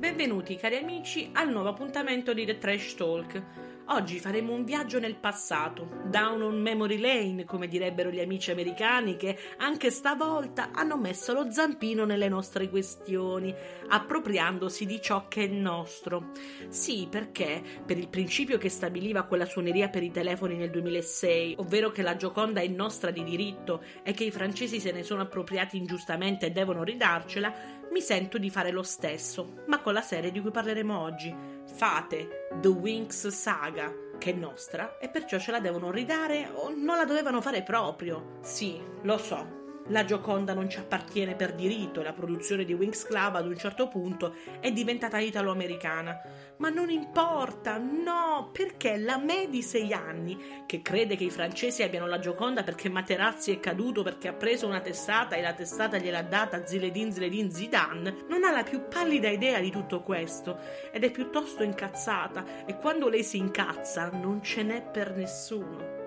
Benvenuti 0.00 0.56
cari 0.56 0.76
amici 0.76 1.28
al 1.34 1.50
nuovo 1.50 1.68
appuntamento 1.68 2.32
di 2.32 2.46
The 2.46 2.56
Trash 2.56 2.94
Talk. 2.94 3.42
Oggi 3.88 4.18
faremo 4.18 4.54
un 4.54 4.64
viaggio 4.64 4.98
nel 4.98 5.16
passato, 5.16 6.04
down 6.06 6.40
on 6.40 6.58
memory 6.58 6.98
lane, 6.98 7.44
come 7.44 7.68
direbbero 7.68 8.08
gli 8.08 8.18
amici 8.18 8.50
americani 8.50 9.16
che 9.16 9.36
anche 9.58 9.90
stavolta 9.90 10.70
hanno 10.72 10.96
messo 10.96 11.34
lo 11.34 11.50
zampino 11.50 12.06
nelle 12.06 12.30
nostre 12.30 12.70
questioni, 12.70 13.54
appropriandosi 13.90 14.86
di 14.86 15.00
ciò 15.00 15.26
che 15.28 15.44
è 15.44 15.48
nostro. 15.48 16.30
Sì, 16.68 17.08
perché 17.10 17.62
per 17.84 17.98
il 17.98 18.08
principio 18.08 18.56
che 18.56 18.68
stabiliva 18.68 19.24
quella 19.24 19.44
suoneria 19.44 19.88
per 19.88 20.02
i 20.02 20.10
telefoni 20.10 20.56
nel 20.56 20.70
2006, 20.70 21.56
ovvero 21.58 21.90
che 21.90 22.02
la 22.02 22.16
Gioconda 22.16 22.60
è 22.60 22.68
nostra 22.68 23.10
di 23.10 23.24
diritto 23.24 23.82
e 24.02 24.12
che 24.12 24.24
i 24.24 24.30
francesi 24.30 24.80
se 24.80 24.92
ne 24.92 25.02
sono 25.02 25.22
appropriati 25.22 25.76
ingiustamente 25.76 26.46
e 26.46 26.50
devono 26.52 26.84
ridarcela, 26.84 27.78
mi 27.90 28.00
sento 28.00 28.38
di 28.38 28.50
fare 28.50 28.70
lo 28.70 28.84
stesso, 28.84 29.64
ma 29.66 29.80
con 29.80 29.92
la 29.92 30.00
serie 30.00 30.30
di 30.30 30.40
cui 30.40 30.52
parleremo 30.52 30.96
oggi. 30.96 31.34
Fate 31.64 32.48
The 32.60 32.68
Winx 32.68 33.28
Saga, 33.28 33.92
che 34.18 34.30
è 34.30 34.34
nostra, 34.34 34.98
e 34.98 35.08
perciò 35.08 35.38
ce 35.38 35.50
la 35.50 35.60
devono 35.60 35.90
ridare 35.90 36.48
o 36.54 36.70
non 36.70 36.96
la 36.96 37.04
dovevano 37.04 37.40
fare 37.40 37.62
proprio. 37.62 38.38
Sì, 38.42 38.80
lo 39.02 39.18
so, 39.18 39.59
la 39.90 40.04
Gioconda 40.04 40.54
non 40.54 40.68
ci 40.68 40.78
appartiene 40.78 41.34
per 41.34 41.54
diritto 41.54 42.00
e 42.00 42.04
la 42.04 42.12
produzione 42.12 42.64
di 42.64 42.72
Winx 42.72 43.04
Club 43.04 43.36
ad 43.36 43.46
un 43.46 43.56
certo 43.56 43.88
punto 43.88 44.34
è 44.60 44.72
diventata 44.72 45.18
italo-americana. 45.18 46.20
Ma 46.58 46.68
non 46.68 46.90
importa, 46.90 47.78
no, 47.78 48.50
perché 48.52 48.96
la 48.96 49.18
me 49.18 49.48
di 49.48 49.62
sei 49.62 49.92
anni, 49.92 50.64
che 50.66 50.82
crede 50.82 51.16
che 51.16 51.24
i 51.24 51.30
francesi 51.30 51.82
abbiano 51.82 52.06
la 52.06 52.18
Gioconda 52.18 52.62
perché 52.62 52.88
Materazzi 52.88 53.52
è 53.52 53.60
caduto 53.60 54.02
perché 54.02 54.28
ha 54.28 54.32
preso 54.32 54.66
una 54.66 54.80
testata 54.80 55.36
e 55.36 55.42
la 55.42 55.54
testata 55.54 55.98
gliel'ha 55.98 56.22
data 56.22 56.66
Ziledin 56.66 57.12
Ziledin 57.12 57.50
Zidane, 57.50 58.24
non 58.28 58.44
ha 58.44 58.50
la 58.50 58.62
più 58.62 58.88
pallida 58.88 59.28
idea 59.28 59.58
di 59.60 59.70
tutto 59.70 60.02
questo 60.02 60.58
ed 60.92 61.02
è 61.04 61.10
piuttosto 61.10 61.62
incazzata 61.62 62.66
e 62.66 62.76
quando 62.76 63.08
lei 63.08 63.24
si 63.24 63.38
incazza 63.38 64.10
non 64.10 64.42
ce 64.42 64.62
n'è 64.62 64.82
per 64.82 65.16
nessuno. 65.16 65.99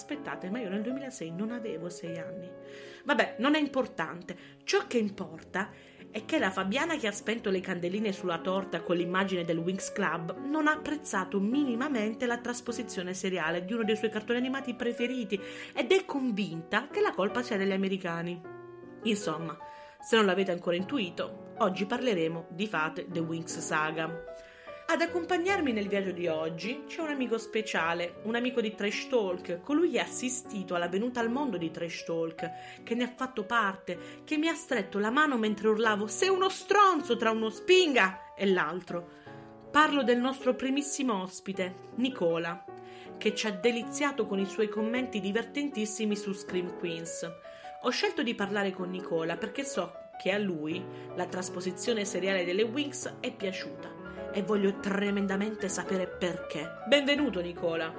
Aspettate, 0.00 0.48
ma 0.48 0.60
io 0.60 0.70
nel 0.70 0.80
2006 0.80 1.30
non 1.30 1.50
avevo 1.50 1.90
sei 1.90 2.18
anni. 2.18 2.50
Vabbè, 3.04 3.34
non 3.36 3.54
è 3.54 3.58
importante. 3.58 4.34
Ciò 4.64 4.86
che 4.86 4.96
importa 4.96 5.68
è 6.10 6.24
che 6.24 6.38
la 6.38 6.50
Fabiana 6.50 6.96
che 6.96 7.06
ha 7.06 7.12
spento 7.12 7.50
le 7.50 7.60
candeline 7.60 8.10
sulla 8.10 8.38
torta 8.38 8.80
con 8.80 8.96
l'immagine 8.96 9.44
del 9.44 9.58
Wings 9.58 9.92
Club 9.92 10.38
non 10.46 10.68
ha 10.68 10.72
apprezzato 10.72 11.38
minimamente 11.38 12.24
la 12.24 12.38
trasposizione 12.38 13.12
seriale 13.12 13.62
di 13.66 13.74
uno 13.74 13.84
dei 13.84 13.94
suoi 13.94 14.08
cartoni 14.08 14.38
animati 14.38 14.72
preferiti 14.72 15.38
ed 15.74 15.92
è 15.92 16.06
convinta 16.06 16.88
che 16.88 17.02
la 17.02 17.12
colpa 17.12 17.42
sia 17.42 17.58
degli 17.58 17.72
americani. 17.72 18.40
Insomma, 19.02 19.54
se 20.00 20.16
non 20.16 20.24
l'avete 20.24 20.50
ancora 20.50 20.76
intuito, 20.76 21.52
oggi 21.58 21.84
parleremo 21.84 22.46
di 22.48 22.66
Fate 22.66 23.06
The 23.06 23.20
Wings 23.20 23.58
Saga. 23.58 24.24
Ad 24.92 25.02
accompagnarmi 25.02 25.70
nel 25.70 25.86
viaggio 25.86 26.10
di 26.10 26.26
oggi 26.26 26.82
c'è 26.88 27.00
un 27.00 27.10
amico 27.10 27.38
speciale, 27.38 28.14
un 28.24 28.34
amico 28.34 28.60
di 28.60 28.74
Trash 28.74 29.06
Talk, 29.06 29.60
colui 29.60 29.92
che 29.92 30.00
ha 30.00 30.02
assistito 30.02 30.74
alla 30.74 30.88
venuta 30.88 31.20
al 31.20 31.30
mondo 31.30 31.56
di 31.56 31.70
Trash 31.70 32.02
Talk, 32.02 32.82
che 32.82 32.96
ne 32.96 33.04
ha 33.04 33.12
fatto 33.14 33.44
parte, 33.44 34.24
che 34.24 34.36
mi 34.36 34.48
ha 34.48 34.54
stretto 34.54 34.98
la 34.98 35.12
mano 35.12 35.38
mentre 35.38 35.68
urlavo 35.68 36.08
sei 36.08 36.28
uno 36.28 36.48
stronzo 36.48 37.16
tra 37.16 37.30
uno 37.30 37.50
spinga 37.50 38.34
e 38.34 38.46
l'altro. 38.46 39.08
Parlo 39.70 40.02
del 40.02 40.18
nostro 40.18 40.56
primissimo 40.56 41.22
ospite, 41.22 41.90
Nicola, 41.94 42.64
che 43.16 43.32
ci 43.32 43.46
ha 43.46 43.52
deliziato 43.52 44.26
con 44.26 44.40
i 44.40 44.46
suoi 44.46 44.68
commenti 44.68 45.20
divertentissimi 45.20 46.16
su 46.16 46.32
Scream 46.32 46.76
Queens. 46.80 47.30
Ho 47.82 47.90
scelto 47.90 48.24
di 48.24 48.34
parlare 48.34 48.72
con 48.72 48.90
Nicola 48.90 49.36
perché 49.36 49.62
so 49.62 49.92
che 50.20 50.32
a 50.32 50.38
lui 50.38 50.84
la 51.14 51.26
trasposizione 51.26 52.04
seriale 52.04 52.44
delle 52.44 52.64
Wings 52.64 53.18
è 53.20 53.32
piaciuta 53.32 53.99
e 54.32 54.42
voglio 54.42 54.78
tremendamente 54.80 55.68
sapere 55.68 56.06
perché. 56.06 56.82
Benvenuto 56.86 57.40
Nicola. 57.40 57.92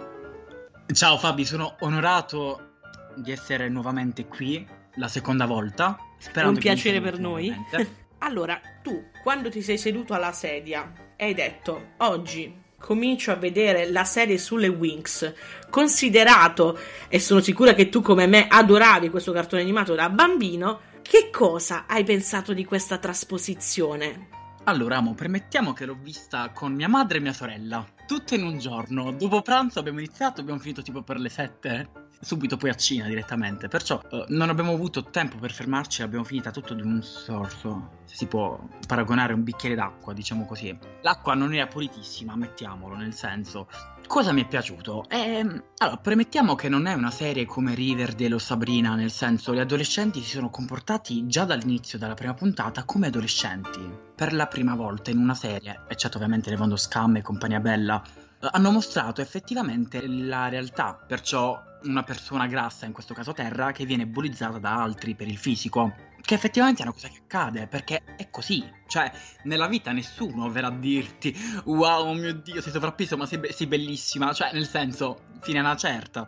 Ciao 0.94 1.18
Fabi, 1.18 1.46
sono 1.46 1.76
onorato 1.80 2.70
di 3.16 3.32
essere 3.32 3.70
nuovamente 3.70 4.26
qui 4.26 4.68
la 4.96 5.08
seconda 5.08 5.46
volta. 5.46 5.98
È 6.34 6.42
un 6.44 6.58
piacere 6.58 7.02
per 7.02 7.20
noi. 7.20 7.54
allora, 8.20 8.60
tu 8.82 9.10
quando 9.24 9.50
ti 9.50 9.62
sei 9.62 9.78
seduto 9.78 10.14
alla 10.14 10.32
sedia 10.32 10.92
hai 11.18 11.34
detto 11.34 11.92
oggi 11.98 12.60
comincio 12.82 13.32
a 13.32 13.36
vedere 13.36 13.90
la 13.92 14.04
serie 14.04 14.40
sulle 14.40 14.68
Winx, 14.68 15.34
considerato, 15.70 16.78
e 17.08 17.20
sono 17.20 17.40
sicura 17.40 17.74
che 17.74 17.90
tu 17.90 18.02
come 18.02 18.26
me 18.26 18.48
adoravi 18.50 19.10
questo 19.10 19.32
cartone 19.32 19.62
animato 19.62 19.94
da 19.94 20.10
bambino, 20.10 20.82
che 21.04 21.30
cosa 21.30 21.86
hai 21.88 22.04
pensato 22.04 22.54
di 22.54 22.66
questa 22.66 22.98
trasposizione? 22.98 24.41
Allora, 24.66 24.98
amo, 24.98 25.16
permettiamo 25.16 25.74
che 25.74 25.86
l'ho 25.86 25.98
vista 26.00 26.52
con 26.52 26.72
mia 26.74 26.88
madre 26.88 27.18
e 27.18 27.22
mia 27.22 27.34
sorella. 27.34 27.84
Tutte 28.06 28.36
in 28.36 28.44
un 28.44 28.60
giorno. 28.60 29.12
Dopo 29.12 29.42
pranzo 29.42 29.80
abbiamo 29.80 29.98
iniziato, 29.98 30.42
abbiamo 30.42 30.60
finito 30.60 30.84
tipo 30.84 31.02
per 31.02 31.20
le 31.20 31.30
sette. 31.30 31.90
Subito 32.22 32.58
poi 32.58 32.70
a 32.70 32.76
Cina 32.76 33.08
direttamente. 33.08 33.68
Perciò 33.68 34.00
uh, 34.12 34.26
non 34.28 34.50
abbiamo 34.50 34.74
avuto 34.74 35.06
tempo 35.06 35.38
per 35.38 35.52
fermarci, 35.52 36.04
abbiamo 36.04 36.24
finita 36.24 36.52
tutto 36.52 36.76
di 36.76 36.84
un 36.84 37.02
sorso. 37.02 38.02
Se 38.06 38.16
si 38.16 38.28
può 38.28 38.60
paragonare 38.86 39.34
un 39.34 39.44
bicchiere 39.44 39.74
d'acqua, 39.74 40.14
diciamo 40.14 40.46
così. 40.46 40.78
L'acqua 41.02 41.34
non 41.34 41.56
era 41.56 41.66
pulitissima, 41.66 42.36
mettiamolo, 42.36 42.96
nel 42.96 43.16
senso. 43.16 43.68
Cosa 44.12 44.34
mi 44.34 44.44
è 44.44 44.46
piaciuto? 44.46 45.06
Ehm, 45.08 45.64
allora, 45.78 45.96
premettiamo 45.96 46.54
che 46.54 46.68
non 46.68 46.86
è 46.86 46.92
una 46.92 47.12
serie 47.12 47.46
come 47.46 47.74
Riverdale 47.74 48.34
o 48.34 48.40
Sabrina, 48.40 48.94
nel 48.94 49.10
senso, 49.10 49.54
gli 49.54 49.60
adolescenti 49.60 50.22
si 50.22 50.32
sono 50.32 50.50
comportati 50.50 51.28
già 51.28 51.46
dall'inizio 51.46 51.98
della 51.98 52.14
prima 52.14 52.34
puntata 52.34 52.84
come 52.84 53.08
adolescenti. 53.08 53.80
Per 54.14 54.34
la 54.34 54.48
prima 54.48 54.76
volta 54.76 55.12
in 55.12 55.18
una 55.18 55.34
serie, 55.34 55.86
eccetto 55.88 56.18
ovviamente 56.18 56.50
Levondo 56.50 56.76
Scam 56.76 57.16
e 57.16 57.22
compagnia 57.22 57.62
bella, 57.62 58.04
hanno 58.52 58.72
mostrato 58.72 59.22
effettivamente 59.22 60.06
la 60.06 60.50
realtà, 60.50 61.00
perciò 61.08 61.58
una 61.84 62.04
persona 62.04 62.48
grassa, 62.48 62.86
in 62.86 62.92
questo 62.92 63.14
caso 63.14 63.32
Terra, 63.32 63.72
che 63.72 63.86
viene 63.86 64.06
bullizzata 64.06 64.58
da 64.58 64.82
altri 64.82 65.16
per 65.16 65.30
il 65.30 65.38
fisico. 65.38 65.94
Che 66.22 66.36
effettivamente 66.36 66.82
è 66.82 66.86
una 66.86 66.94
cosa 66.94 67.08
che 67.08 67.22
accade, 67.24 67.68
perché 67.68 68.04
è 68.16 68.30
così. 68.30 68.64
Cioè, 68.88 69.12
nella 69.44 69.68
vita 69.68 69.92
nessuno 69.92 70.50
verrà 70.50 70.68
a 70.68 70.72
dirti 70.72 71.36
wow, 71.66 72.14
mio 72.14 72.34
Dio, 72.34 72.62
sei 72.62 72.72
sovrappeso, 72.72 73.18
ma 73.18 73.26
sei, 73.26 73.40
be- 73.40 73.52
sei 73.52 73.68
bellissima. 73.68 74.32
Cioè, 74.34 74.52
nel 74.54 74.68
senso, 74.68 75.24
fino 75.42 75.60
a 75.60 75.62
una 75.62 75.76
certa. 75.76 76.28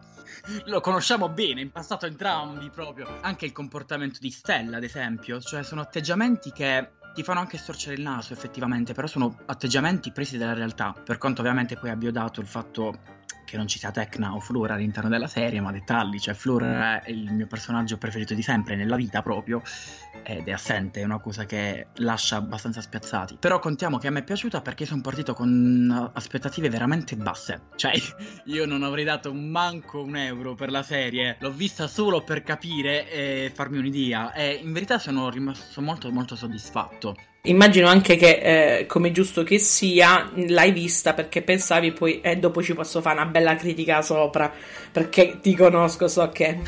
Lo 0.66 0.82
conosciamo 0.82 1.30
bene, 1.30 1.62
in 1.62 1.72
passato 1.72 2.06
entrambi 2.06 2.70
proprio. 2.70 3.20
Anche 3.22 3.46
il 3.46 3.52
comportamento 3.52 4.20
di 4.20 4.32
Stella, 4.32 4.78
ad 4.78 4.84
esempio. 4.84 5.40
Cioè, 5.40 5.64
sono 5.64 5.82
atteggiamenti 5.82 6.52
che 6.52 6.90
ti 7.14 7.24
fanno 7.24 7.40
anche 7.40 7.58
storcere 7.58 7.96
il 7.96 8.02
naso 8.02 8.34
effettivamente, 8.34 8.94
però 8.94 9.08
sono 9.08 9.38
atteggiamenti 9.46 10.12
presi 10.12 10.38
dalla 10.38 10.54
realtà, 10.54 10.94
per 10.94 11.18
quanto 11.18 11.42
ovviamente 11.42 11.76
poi 11.78 11.90
abbia 11.90 12.12
dato 12.12 12.42
il 12.42 12.48
fatto 12.48 13.22
che 13.54 13.60
non 13.60 13.68
ci 13.68 13.78
sia 13.78 13.92
Tecna 13.92 14.34
o 14.34 14.40
Flora 14.40 14.74
all'interno 14.74 15.10
della 15.10 15.28
serie, 15.28 15.62
ma 15.62 15.72
dettagli, 15.72 16.18
cioè 16.18 16.34
Flora 16.34 17.04
è 17.04 17.12
il 17.12 17.32
mio 17.32 17.46
personaggio 17.46 17.98
preferito 17.98 18.34
di 18.34 18.42
sempre 18.42 18.76
nella 18.76 18.96
vita 18.96 19.22
proprio 19.22 19.62
ed 20.24 20.48
è 20.48 20.52
assente, 20.52 21.02
è 21.02 21.04
una 21.04 21.20
cosa 21.20 21.46
che 21.46 21.88
lascia 21.98 22.38
abbastanza 22.38 22.82
spiazzati. 22.82 23.38
Però 23.40 23.60
contiamo 23.60 24.00
che 24.00 24.08
a 24.08 24.10
me 24.10 24.20
è 24.20 24.24
piaciuta 24.24 24.62
perché 24.62 24.86
sono 24.86 25.02
partito 25.02 25.36
con 25.36 26.12
aspettative 26.14 26.70
veramente 26.70 27.16
basse. 27.16 27.68
Cioè, 27.76 27.94
io 28.46 28.66
non 28.66 28.82
avrei 28.82 29.04
dato 29.04 29.32
manco 29.34 30.02
un 30.02 30.16
euro 30.16 30.56
per 30.56 30.72
la 30.72 30.82
serie, 30.82 31.38
l'ho 31.40 31.52
vista 31.52 31.88
solo 31.88 32.24
per 32.24 32.42
capire 32.42 33.08
e 33.12 33.52
farmi 33.54 33.78
un'idea 33.78 34.34
e 34.34 34.60
in 34.64 34.74
verità 34.74 34.98
sono 34.98 35.30
rimasto 35.30 35.80
molto 35.82 36.12
molto 36.12 36.36
soddisfatto. 36.36 37.03
Immagino 37.46 37.88
anche 37.88 38.16
che, 38.16 38.80
eh, 38.80 38.86
come 38.86 39.12
giusto 39.12 39.44
che 39.44 39.60
sia, 39.60 40.32
l'hai 40.48 40.72
vista 40.72 41.14
perché 41.14 41.42
pensavi 41.42 41.92
poi, 41.92 42.22
e 42.22 42.32
eh, 42.32 42.36
dopo 42.38 42.64
ci 42.64 42.74
posso 42.74 43.02
fare 43.02 43.20
una 43.20 43.30
bella 43.30 43.56
critica 43.56 44.02
sopra, 44.02 44.52
perché 44.92 45.40
ti 45.42 45.56
conosco, 45.56 46.08
so 46.08 46.30
che... 46.30 46.60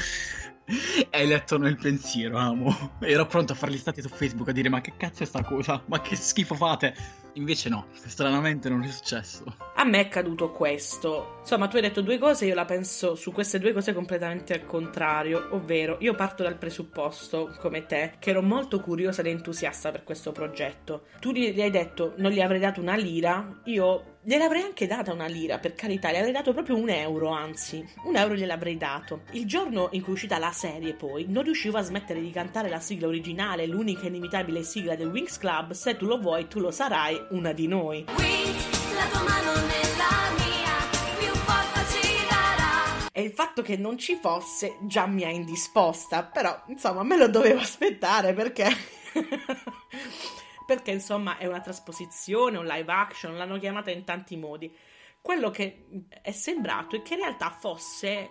Hai 1.11 1.27
letto 1.27 1.59
nel 1.59 1.77
pensiero, 1.77 2.37
amo. 2.37 2.93
Ero 2.99 3.27
pronto 3.27 3.53
a 3.53 3.55
fargli 3.55 3.77
stati 3.77 4.01
su 4.01 4.09
Facebook 4.09 4.49
a 4.49 4.51
dire 4.51 4.67
ma 4.69 4.81
che 4.81 4.93
cazzo 4.97 5.21
è 5.21 5.25
sta 5.25 5.43
cosa? 5.43 5.81
Ma 5.85 6.01
che 6.01 6.15
schifo 6.15 6.55
fate? 6.55 6.95
Invece 7.33 7.69
no, 7.69 7.87
stranamente 7.93 8.67
non 8.67 8.81
è 8.81 8.87
successo. 8.87 9.43
A 9.75 9.83
me 9.83 9.99
è 9.99 10.07
caduto 10.07 10.51
questo. 10.51 11.37
Insomma, 11.41 11.67
tu 11.67 11.75
hai 11.75 11.83
detto 11.83 12.01
due 12.01 12.17
cose, 12.17 12.45
io 12.45 12.55
la 12.55 12.65
penso 12.65 13.13
su 13.13 13.31
queste 13.31 13.59
due 13.59 13.73
cose 13.73 13.93
completamente 13.93 14.53
al 14.53 14.65
contrario, 14.65 15.49
ovvero 15.51 15.97
io 15.99 16.15
parto 16.15 16.43
dal 16.43 16.57
presupposto, 16.57 17.55
come 17.59 17.85
te, 17.85 18.13
che 18.17 18.31
ero 18.31 18.41
molto 18.41 18.79
curiosa 18.79 19.21
ed 19.21 19.27
entusiasta 19.27 19.91
per 19.91 20.03
questo 20.03 20.31
progetto. 20.31 21.07
Tu 21.19 21.31
gli 21.31 21.61
hai 21.61 21.71
detto 21.71 22.13
non 22.17 22.31
gli 22.31 22.41
avrei 22.41 22.59
dato 22.59 22.81
una 22.81 22.95
lira, 22.95 23.61
io 23.65 24.14
gliel'avrei 24.25 24.63
anche 24.63 24.87
data 24.87 25.13
una 25.13 25.27
lira, 25.27 25.59
per 25.59 25.75
carità, 25.75 26.11
gli 26.11 26.15
avrei 26.15 26.31
dato 26.31 26.51
proprio 26.51 26.75
un 26.75 26.89
euro, 26.89 27.29
anzi, 27.29 27.85
un 28.05 28.15
euro 28.15 28.33
gliel'avrei 28.33 28.75
dato. 28.75 29.21
Il 29.31 29.45
giorno 29.45 29.89
in 29.91 30.01
cui 30.01 30.11
è 30.11 30.15
uscita 30.15 30.39
la 30.39 30.51
serie, 30.51 30.93
poi, 30.93 31.25
non 31.29 31.43
riuscivo 31.43 31.77
a 31.77 31.83
smettere 31.83 32.19
di 32.19 32.31
cantare 32.31 32.67
la 32.67 32.79
sigla 32.79 33.07
originale, 33.07 33.67
l'unica 33.67 34.07
inimitabile 34.07 34.63
sigla 34.63 34.95
del 34.95 35.09
Wings 35.09 35.37
Club, 35.37 35.73
se 35.73 35.95
tu 35.95 36.07
lo 36.07 36.19
vuoi, 36.19 36.47
tu 36.47 36.59
lo 36.59 36.71
sarai, 36.71 37.23
una 37.29 37.53
di 37.53 37.67
noi. 37.67 38.05
Wings, 38.17 38.93
la 38.95 39.07
tua 39.11 39.21
mano 39.21 39.51
nella 39.53 40.33
mia, 40.37 41.19
più 41.19 41.33
forza 41.41 41.85
ci 41.91 42.25
darà. 42.27 43.11
E 43.11 43.21
il 43.21 43.31
fatto 43.31 43.61
che 43.61 43.77
non 43.77 43.97
ci 43.99 44.17
fosse 44.19 44.77
già 44.87 45.05
mi 45.05 45.23
ha 45.23 45.29
indisposta, 45.29 46.23
però 46.23 46.63
insomma 46.67 47.03
me 47.03 47.15
lo 47.15 47.27
dovevo 47.27 47.59
aspettare 47.59 48.33
perché... 48.33 48.69
perché 50.65 50.91
insomma 50.91 51.37
è 51.37 51.45
una 51.45 51.61
trasposizione, 51.61 52.57
un 52.57 52.65
live 52.65 52.91
action, 52.91 53.37
l'hanno 53.37 53.59
chiamata 53.59 53.91
in 53.91 54.03
tanti 54.03 54.35
modi. 54.35 54.73
Quello 55.21 55.49
che 55.49 55.85
è 56.21 56.31
sembrato 56.31 56.95
è 56.95 57.01
che 57.01 57.13
in 57.13 57.21
realtà 57.21 57.49
fosse 57.49 58.29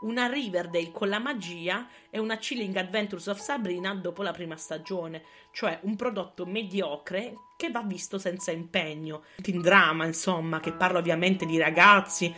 una 0.00 0.26
Riverdale 0.26 0.90
con 0.92 1.08
la 1.08 1.18
magia 1.18 1.88
e 2.08 2.18
una 2.18 2.36
Chilling 2.36 2.74
Adventures 2.76 3.26
of 3.26 3.38
Sabrina 3.38 3.94
dopo 3.94 4.22
la 4.22 4.32
prima 4.32 4.56
stagione, 4.56 5.22
cioè 5.52 5.78
un 5.82 5.96
prodotto 5.96 6.46
mediocre 6.46 7.34
che 7.56 7.70
va 7.70 7.82
visto 7.82 8.18
senza 8.18 8.50
impegno. 8.50 9.24
In 9.44 9.60
drama, 9.60 10.06
insomma, 10.06 10.60
che 10.60 10.72
parla 10.72 10.98
ovviamente 10.98 11.44
di 11.44 11.58
ragazzi, 11.58 12.34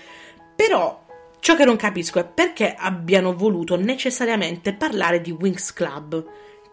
però 0.57 1.07
ciò 1.39 1.55
che 1.55 1.65
non 1.65 1.77
capisco 1.77 2.19
è 2.19 2.27
perché 2.27 2.75
abbiano 2.75 3.35
voluto 3.35 3.77
necessariamente 3.77 4.75
parlare 4.75 5.21
di 5.21 5.31
Wings 5.31 5.73
Club. 5.73 6.25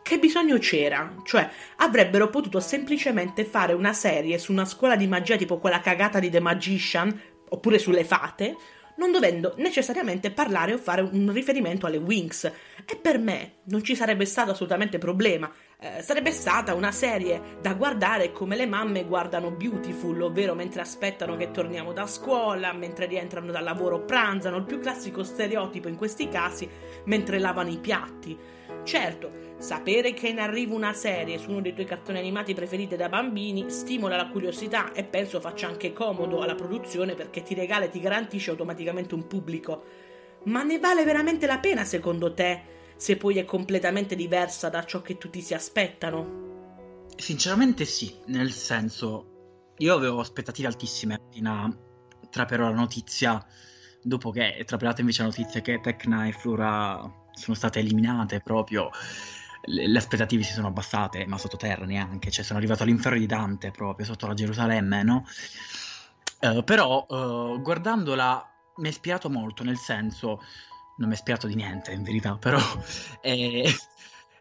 Che 0.10 0.18
bisogno 0.18 0.58
c'era? 0.58 1.14
Cioè, 1.24 1.48
avrebbero 1.76 2.32
potuto 2.32 2.60
semplicemente 2.60 3.46
fare 3.46 3.74
una 3.74 3.94
serie 3.94 4.40
su 4.40 4.52
una 4.52 4.66
scuola 4.66 4.96
di 4.96 5.06
magia 5.06 5.36
tipo 5.36 5.60
quella 5.60 5.82
cagata 5.82 6.18
di 6.18 6.32
The 6.32 6.40
Magician, 6.40 7.22
oppure 7.48 7.78
sulle 7.78 8.04
fate, 8.04 8.56
non 8.98 9.12
dovendo 9.12 9.54
necessariamente 9.58 10.32
parlare 10.32 10.74
o 10.74 10.80
fare 10.80 11.02
un 11.02 11.32
riferimento 11.32 11.86
alle 11.86 11.98
Wings. 11.98 12.44
E 12.44 12.96
per 13.00 13.20
me 13.20 13.58
non 13.66 13.84
ci 13.84 13.96
sarebbe 13.96 14.26
stato 14.26 14.50
assolutamente 14.50 14.98
problema. 14.98 15.48
Eh, 15.80 16.02
sarebbe 16.02 16.32
stata 16.32 16.74
una 16.74 16.92
serie 16.92 17.60
da 17.62 17.76
guardare 17.76 18.32
come 18.32 18.56
le 18.56 18.66
mamme 18.66 19.06
guardano 19.06 19.52
Beautiful, 19.52 20.20
ovvero 20.24 20.56
mentre 20.56 20.82
aspettano 20.82 21.36
che 21.38 21.52
torniamo 21.52 21.94
da 21.94 22.08
scuola, 22.08 22.74
mentre 22.74 23.06
rientrano 23.06 23.52
dal 23.52 23.64
lavoro 23.64 24.06
pranzano, 24.06 24.58
il 24.58 24.66
più 24.66 24.80
classico 24.80 25.24
stereotipo 25.24 25.88
in 25.88 25.98
questi 25.98 26.28
casi, 26.30 26.68
mentre 27.06 27.38
lavano 27.38 27.70
i 27.70 27.78
piatti. 27.78 28.58
Certo, 28.84 29.49
Sapere 29.60 30.14
che 30.14 30.30
in 30.30 30.40
arrivo 30.40 30.74
una 30.74 30.94
serie 30.94 31.38
su 31.38 31.50
uno 31.50 31.60
dei 31.60 31.74
tuoi 31.74 31.86
cartoni 31.86 32.18
animati 32.18 32.54
preferiti 32.54 32.96
da 32.96 33.10
bambini 33.10 33.70
stimola 33.70 34.16
la 34.16 34.30
curiosità 34.30 34.94
e 34.94 35.04
penso 35.04 35.42
faccia 35.42 35.68
anche 35.68 35.92
comodo 35.92 36.40
alla 36.40 36.56
produzione 36.56 37.14
perché 37.14 37.44
ti 37.44 37.56
regala 37.56 37.84
e 37.84 37.90
ti 37.90 38.00
garantisce 38.00 38.52
automaticamente 38.52 39.16
un 39.16 39.28
pubblico. 39.28 39.84
Ma 40.46 40.64
ne 40.64 40.80
vale 40.80 41.04
veramente 41.04 41.46
la 41.46 41.60
pena 41.60 41.84
secondo 41.84 42.34
te 42.34 42.62
se 42.96 43.18
poi 43.18 43.38
è 43.38 43.44
completamente 43.44 44.16
diversa 44.16 44.70
da 44.70 44.86
ciò 44.86 45.02
che 45.02 45.18
tutti 45.18 45.42
si 45.42 45.54
aspettano? 45.54 47.08
Sinceramente 47.18 47.84
sì, 47.84 48.16
nel 48.28 48.54
senso 48.54 49.74
io 49.78 49.94
avevo 49.94 50.22
aspettative 50.22 50.70
altissime 50.70 51.16
appena 51.16 51.70
traperò 52.30 52.70
la 52.70 52.76
notizia 52.76 53.46
dopo 54.02 54.32
che 54.32 54.56
è 54.56 54.64
trapelata 54.64 55.02
invece 55.02 55.24
la 55.24 55.28
notizia 55.28 55.60
che 55.60 55.82
Tecna 55.82 56.28
e 56.28 56.32
Flora 56.32 57.28
sono 57.34 57.56
state 57.58 57.80
eliminate 57.80 58.40
proprio 58.40 58.90
le, 59.62 59.98
aspettative 59.98 60.44
si 60.44 60.54
sono 60.54 60.68
abbassate, 60.68 61.26
ma 61.26 61.38
sottoterra 61.38 61.86
neanche, 61.86 62.32
cioè 62.32 62.44
sono 62.44 62.60
arrivato 62.60 62.84
all'inferno 62.84 63.18
di 63.18 63.26
Dante 63.26 63.72
proprio, 63.72 64.06
sotto 64.06 64.28
la 64.28 64.34
Gerusalemme, 64.34 65.04
no? 65.04 65.26
Uh, 66.42 66.64
però 66.64 67.06
uh, 67.08 67.62
guardandola 67.62 68.50
mi 68.78 68.88
ha 68.88 68.90
ispirato 68.90 69.30
molto, 69.30 69.64
nel 69.64 69.78
senso, 69.78 70.42
non 70.98 71.08
mi 71.08 71.14
ha 71.14 71.18
ispirato 71.18 71.48
di 71.48 71.56
niente 71.56 71.92
in 71.92 72.04
verità, 72.04 72.38
però 72.38 72.60
eh, 73.22 73.70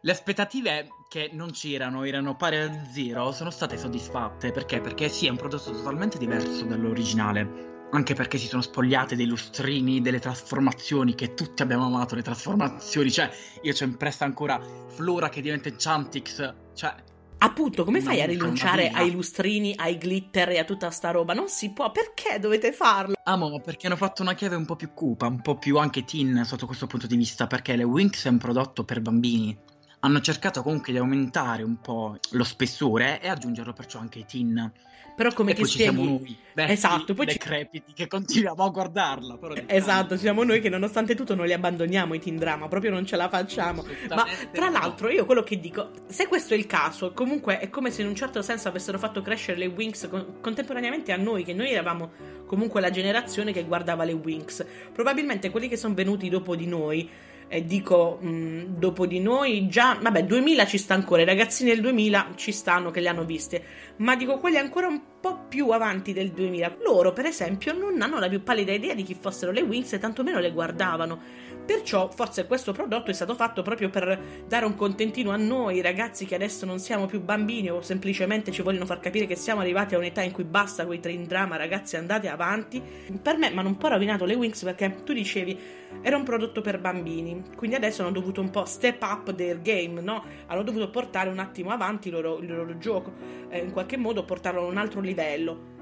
le 0.00 0.10
aspettative 0.10 0.88
che 1.08 1.30
non 1.32 1.50
c'erano, 1.50 2.04
erano 2.04 2.36
pari 2.36 2.56
a 2.56 2.84
zero, 2.92 3.32
sono 3.32 3.50
state 3.50 3.76
soddisfatte, 3.76 4.52
perché? 4.52 4.80
Perché 4.80 5.08
sì, 5.08 5.26
è 5.26 5.30
un 5.30 5.36
prodotto 5.36 5.72
totalmente 5.72 6.18
diverso 6.18 6.64
dall'originale 6.64 7.77
anche 7.90 8.14
perché 8.14 8.38
si 8.38 8.46
sono 8.46 8.62
spogliate 8.62 9.16
dei 9.16 9.26
lustrini, 9.26 10.00
delle 10.00 10.18
trasformazioni 10.18 11.14
che 11.14 11.34
tutti 11.34 11.62
abbiamo 11.62 11.86
amato, 11.86 12.14
le 12.14 12.22
trasformazioni, 12.22 13.10
cioè 13.10 13.30
io 13.62 13.72
c'ho 13.72 13.84
impressa 13.84 14.24
ancora 14.24 14.60
Flora 14.88 15.28
che 15.28 15.40
diventa 15.40 15.68
Enchantix, 15.68 16.54
cioè... 16.74 16.94
Appunto, 17.40 17.84
come 17.84 18.00
fai 18.00 18.20
a 18.20 18.26
rinunciare 18.26 18.90
ai 18.90 19.12
lustrini, 19.12 19.72
ai 19.76 19.96
glitter 19.96 20.48
e 20.48 20.58
a 20.58 20.64
tutta 20.64 20.90
sta 20.90 21.12
roba? 21.12 21.34
Non 21.34 21.48
si 21.48 21.70
può, 21.70 21.92
perché 21.92 22.40
dovete 22.40 22.72
farlo? 22.72 23.14
Amo, 23.22 23.60
perché 23.60 23.86
hanno 23.86 23.94
fatto 23.94 24.22
una 24.22 24.34
chiave 24.34 24.56
un 24.56 24.64
po' 24.64 24.74
più 24.74 24.92
cupa, 24.92 25.28
un 25.28 25.40
po' 25.40 25.56
più 25.56 25.78
anche 25.78 26.04
teen 26.04 26.44
sotto 26.44 26.66
questo 26.66 26.88
punto 26.88 27.06
di 27.06 27.16
vista, 27.16 27.46
perché 27.46 27.76
le 27.76 27.84
Winx 27.84 28.26
è 28.26 28.28
un 28.28 28.38
prodotto 28.38 28.82
per 28.82 29.00
bambini. 29.00 29.56
Hanno 30.00 30.20
cercato 30.20 30.64
comunque 30.64 30.92
di 30.92 30.98
aumentare 30.98 31.62
un 31.62 31.80
po' 31.80 32.16
lo 32.30 32.44
spessore 32.44 33.20
e 33.20 33.28
aggiungerlo 33.28 33.72
perciò 33.72 34.00
anche 34.00 34.18
ai 34.18 34.26
teen. 34.26 34.72
Però 35.18 35.32
come 35.32 35.50
e 35.50 35.54
ti 35.54 35.64
spieghi? 35.64 35.92
siamo 35.92 36.08
noi, 36.08 36.36
vecchi, 36.54 36.72
esatto, 36.72 37.12
poi 37.12 37.26
decrepiti, 37.26 37.88
ci... 37.88 37.94
che 37.94 38.06
continuiamo 38.06 38.62
a 38.62 38.68
guardarla. 38.68 39.36
Però 39.36 39.52
esatto, 39.66 40.16
siamo 40.16 40.44
noi 40.44 40.60
che 40.60 40.68
nonostante 40.68 41.16
tutto 41.16 41.34
non 41.34 41.44
li 41.44 41.52
abbandoniamo 41.52 42.14
i 42.14 42.20
teen 42.20 42.36
drama, 42.36 42.68
proprio 42.68 42.92
non 42.92 43.04
ce 43.04 43.16
la 43.16 43.28
facciamo. 43.28 43.84
Ma 44.10 44.24
tra 44.52 44.70
l'altro 44.70 45.10
io 45.10 45.24
quello 45.26 45.42
che 45.42 45.58
dico, 45.58 45.90
se 46.06 46.28
questo 46.28 46.54
è 46.54 46.56
il 46.56 46.66
caso, 46.66 47.12
comunque 47.14 47.58
è 47.58 47.68
come 47.68 47.90
se 47.90 48.02
in 48.02 48.06
un 48.06 48.14
certo 48.14 48.42
senso 48.42 48.68
avessero 48.68 48.96
fatto 48.96 49.20
crescere 49.20 49.58
le 49.58 49.66
Winx 49.66 50.08
con- 50.08 50.36
contemporaneamente 50.40 51.10
a 51.10 51.16
noi, 51.16 51.42
che 51.42 51.52
noi 51.52 51.72
eravamo 51.72 52.12
comunque 52.46 52.80
la 52.80 52.90
generazione 52.90 53.52
che 53.52 53.64
guardava 53.64 54.04
le 54.04 54.12
Winx. 54.12 54.64
Probabilmente 54.92 55.50
quelli 55.50 55.66
che 55.66 55.76
sono 55.76 55.94
venuti 55.94 56.28
dopo 56.28 56.54
di 56.54 56.68
noi 56.68 57.10
e 57.48 57.64
dico 57.64 58.18
mh, 58.20 58.28
mm, 58.28 58.62
dopo 58.78 59.06
di 59.06 59.20
noi 59.20 59.68
già, 59.68 59.98
vabbè 60.00 60.24
2000 60.24 60.66
ci 60.66 60.78
sta 60.78 60.94
ancora, 60.94 61.22
i 61.22 61.24
ragazzini 61.24 61.70
del 61.70 61.80
2000 61.80 62.32
ci 62.36 62.52
stanno 62.52 62.90
che 62.90 63.00
le 63.00 63.08
hanno 63.08 63.24
viste, 63.24 63.62
ma 63.96 64.14
dico 64.16 64.38
quelli 64.38 64.58
ancora 64.58 64.86
un 64.86 65.00
po' 65.20 65.46
più 65.48 65.70
avanti 65.70 66.12
del 66.12 66.30
2000, 66.30 66.76
loro 66.84 67.12
per 67.12 67.24
esempio 67.24 67.72
non 67.72 68.00
hanno 68.00 68.18
la 68.18 68.28
più 68.28 68.42
pallida 68.42 68.72
idea 68.72 68.94
di 68.94 69.02
chi 69.02 69.16
fossero 69.18 69.50
le 69.50 69.62
Wings 69.62 69.92
e 69.94 69.98
tantomeno 69.98 70.38
le 70.38 70.52
guardavano. 70.52 71.46
Perciò 71.68 72.08
forse 72.10 72.46
questo 72.46 72.72
prodotto 72.72 73.10
è 73.10 73.14
stato 73.14 73.34
fatto 73.34 73.60
proprio 73.60 73.90
per 73.90 74.44
dare 74.46 74.64
un 74.64 74.74
contentino 74.74 75.32
a 75.32 75.36
noi 75.36 75.82
ragazzi 75.82 76.24
che 76.24 76.34
adesso 76.34 76.64
non 76.64 76.78
siamo 76.78 77.04
più 77.04 77.20
bambini 77.20 77.70
o 77.70 77.82
semplicemente 77.82 78.50
ci 78.52 78.62
vogliono 78.62 78.86
far 78.86 79.00
capire 79.00 79.26
che 79.26 79.36
siamo 79.36 79.60
arrivati 79.60 79.94
a 79.94 79.98
un'età 79.98 80.22
in 80.22 80.32
cui 80.32 80.44
basta 80.44 80.86
quei 80.86 80.98
train 80.98 81.26
drama, 81.26 81.56
ragazzi 81.56 81.96
andate 81.96 82.28
avanti. 82.28 82.80
Per 83.20 83.36
me 83.36 83.50
mi 83.50 83.58
hanno 83.58 83.68
un 83.68 83.76
po' 83.76 83.88
rovinato 83.88 84.24
le 84.24 84.34
Wings 84.34 84.62
perché 84.62 85.02
tu 85.04 85.12
dicevi 85.12 85.58
era 86.00 86.16
un 86.16 86.22
prodotto 86.22 86.60
per 86.60 86.80
bambini, 86.80 87.37
quindi 87.56 87.76
adesso 87.76 88.02
hanno 88.02 88.12
dovuto 88.12 88.40
un 88.40 88.50
po' 88.50 88.64
step 88.64 89.02
up 89.02 89.34
their 89.34 89.60
game, 89.60 90.00
no? 90.00 90.24
Hanno 90.46 90.62
dovuto 90.62 90.90
portare 90.90 91.28
un 91.28 91.38
attimo 91.38 91.70
avanti 91.70 92.08
il 92.08 92.14
loro, 92.14 92.38
il 92.38 92.54
loro 92.54 92.78
gioco, 92.78 93.12
eh, 93.48 93.58
in 93.58 93.72
qualche 93.72 93.96
modo 93.96 94.24
portarlo 94.24 94.62
a 94.62 94.66
un 94.66 94.76
altro 94.76 95.00
livello. 95.00 95.76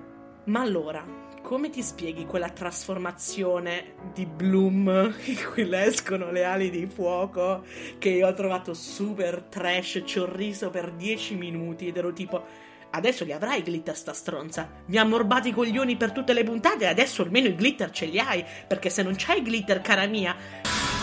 Ma 0.44 0.60
allora, 0.60 1.04
come 1.42 1.70
ti 1.70 1.82
spieghi 1.82 2.26
quella 2.26 2.50
trasformazione 2.50 3.94
di 4.12 4.26
Bloom 4.26 5.14
in 5.26 5.36
cui 5.52 5.64
le 5.64 5.84
escono 5.84 6.30
le 6.30 6.44
ali 6.44 6.70
di 6.70 6.86
fuoco 6.86 7.64
che 7.98 8.08
io 8.08 8.26
ho 8.26 8.34
trovato 8.34 8.74
super 8.74 9.42
trash, 9.42 10.02
ci 10.04 10.18
ho 10.18 10.26
riso 10.32 10.70
per 10.70 10.92
10 10.92 11.36
minuti 11.36 11.86
ed 11.86 11.96
ero 11.96 12.12
tipo 12.12 12.44
adesso 12.90 13.24
li 13.24 13.32
avrai 13.32 13.60
i 13.60 13.62
glitter 13.62 13.96
sta 13.96 14.12
stronza. 14.12 14.68
Mi 14.86 14.96
ha 14.96 15.04
morbato 15.04 15.48
i 15.48 15.52
coglioni 15.52 15.96
per 15.96 16.12
tutte 16.12 16.32
le 16.32 16.44
puntate 16.44 16.84
e 16.84 16.88
adesso 16.88 17.22
almeno 17.22 17.46
i 17.46 17.54
glitter 17.54 17.90
ce 17.90 18.06
li 18.06 18.18
hai. 18.18 18.44
Perché 18.66 18.90
se 18.90 19.02
non 19.02 19.14
c'hai 19.16 19.38
i 19.38 19.42
glitter, 19.42 19.80
cara 19.80 20.06
mia. 20.06 20.34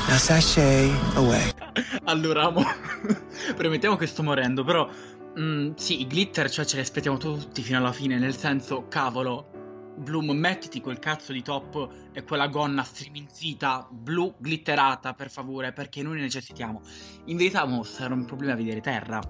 Now 0.07 0.17
sashay 0.17 0.91
away. 1.15 1.51
Allora, 2.03 2.43
amo. 2.43 2.62
Premettiamo 3.55 3.95
che 3.95 4.05
sto 4.05 4.22
morendo, 4.22 4.63
però. 4.63 4.88
Mm, 5.39 5.72
sì, 5.75 6.01
i 6.01 6.07
glitter, 6.07 6.50
cioè 6.50 6.65
ce 6.65 6.75
li 6.75 6.81
aspettiamo 6.81 7.17
tutti 7.17 7.62
fino 7.62 7.77
alla 7.77 7.93
fine. 7.93 8.19
Nel 8.19 8.36
senso, 8.36 8.88
cavolo. 8.89 9.50
Bloom, 9.95 10.31
mettiti 10.31 10.81
quel 10.81 11.00
cazzo 11.00 11.31
di 11.31 11.41
top 11.41 11.89
e 12.12 12.24
quella 12.24 12.48
gonna 12.48 12.83
striminzita, 12.83 13.88
blu, 13.89 14.33
glitterata, 14.38 15.13
per 15.13 15.29
favore, 15.29 15.72
perché 15.72 16.01
noi 16.01 16.15
ne 16.15 16.22
necessitiamo. 16.22 16.81
In 17.25 17.38
verità, 17.38 17.65
mo, 17.65 17.83
sarà 17.83 18.13
un 18.13 18.25
problema 18.25 18.55
vedere 18.55 18.81
terra 18.81 19.22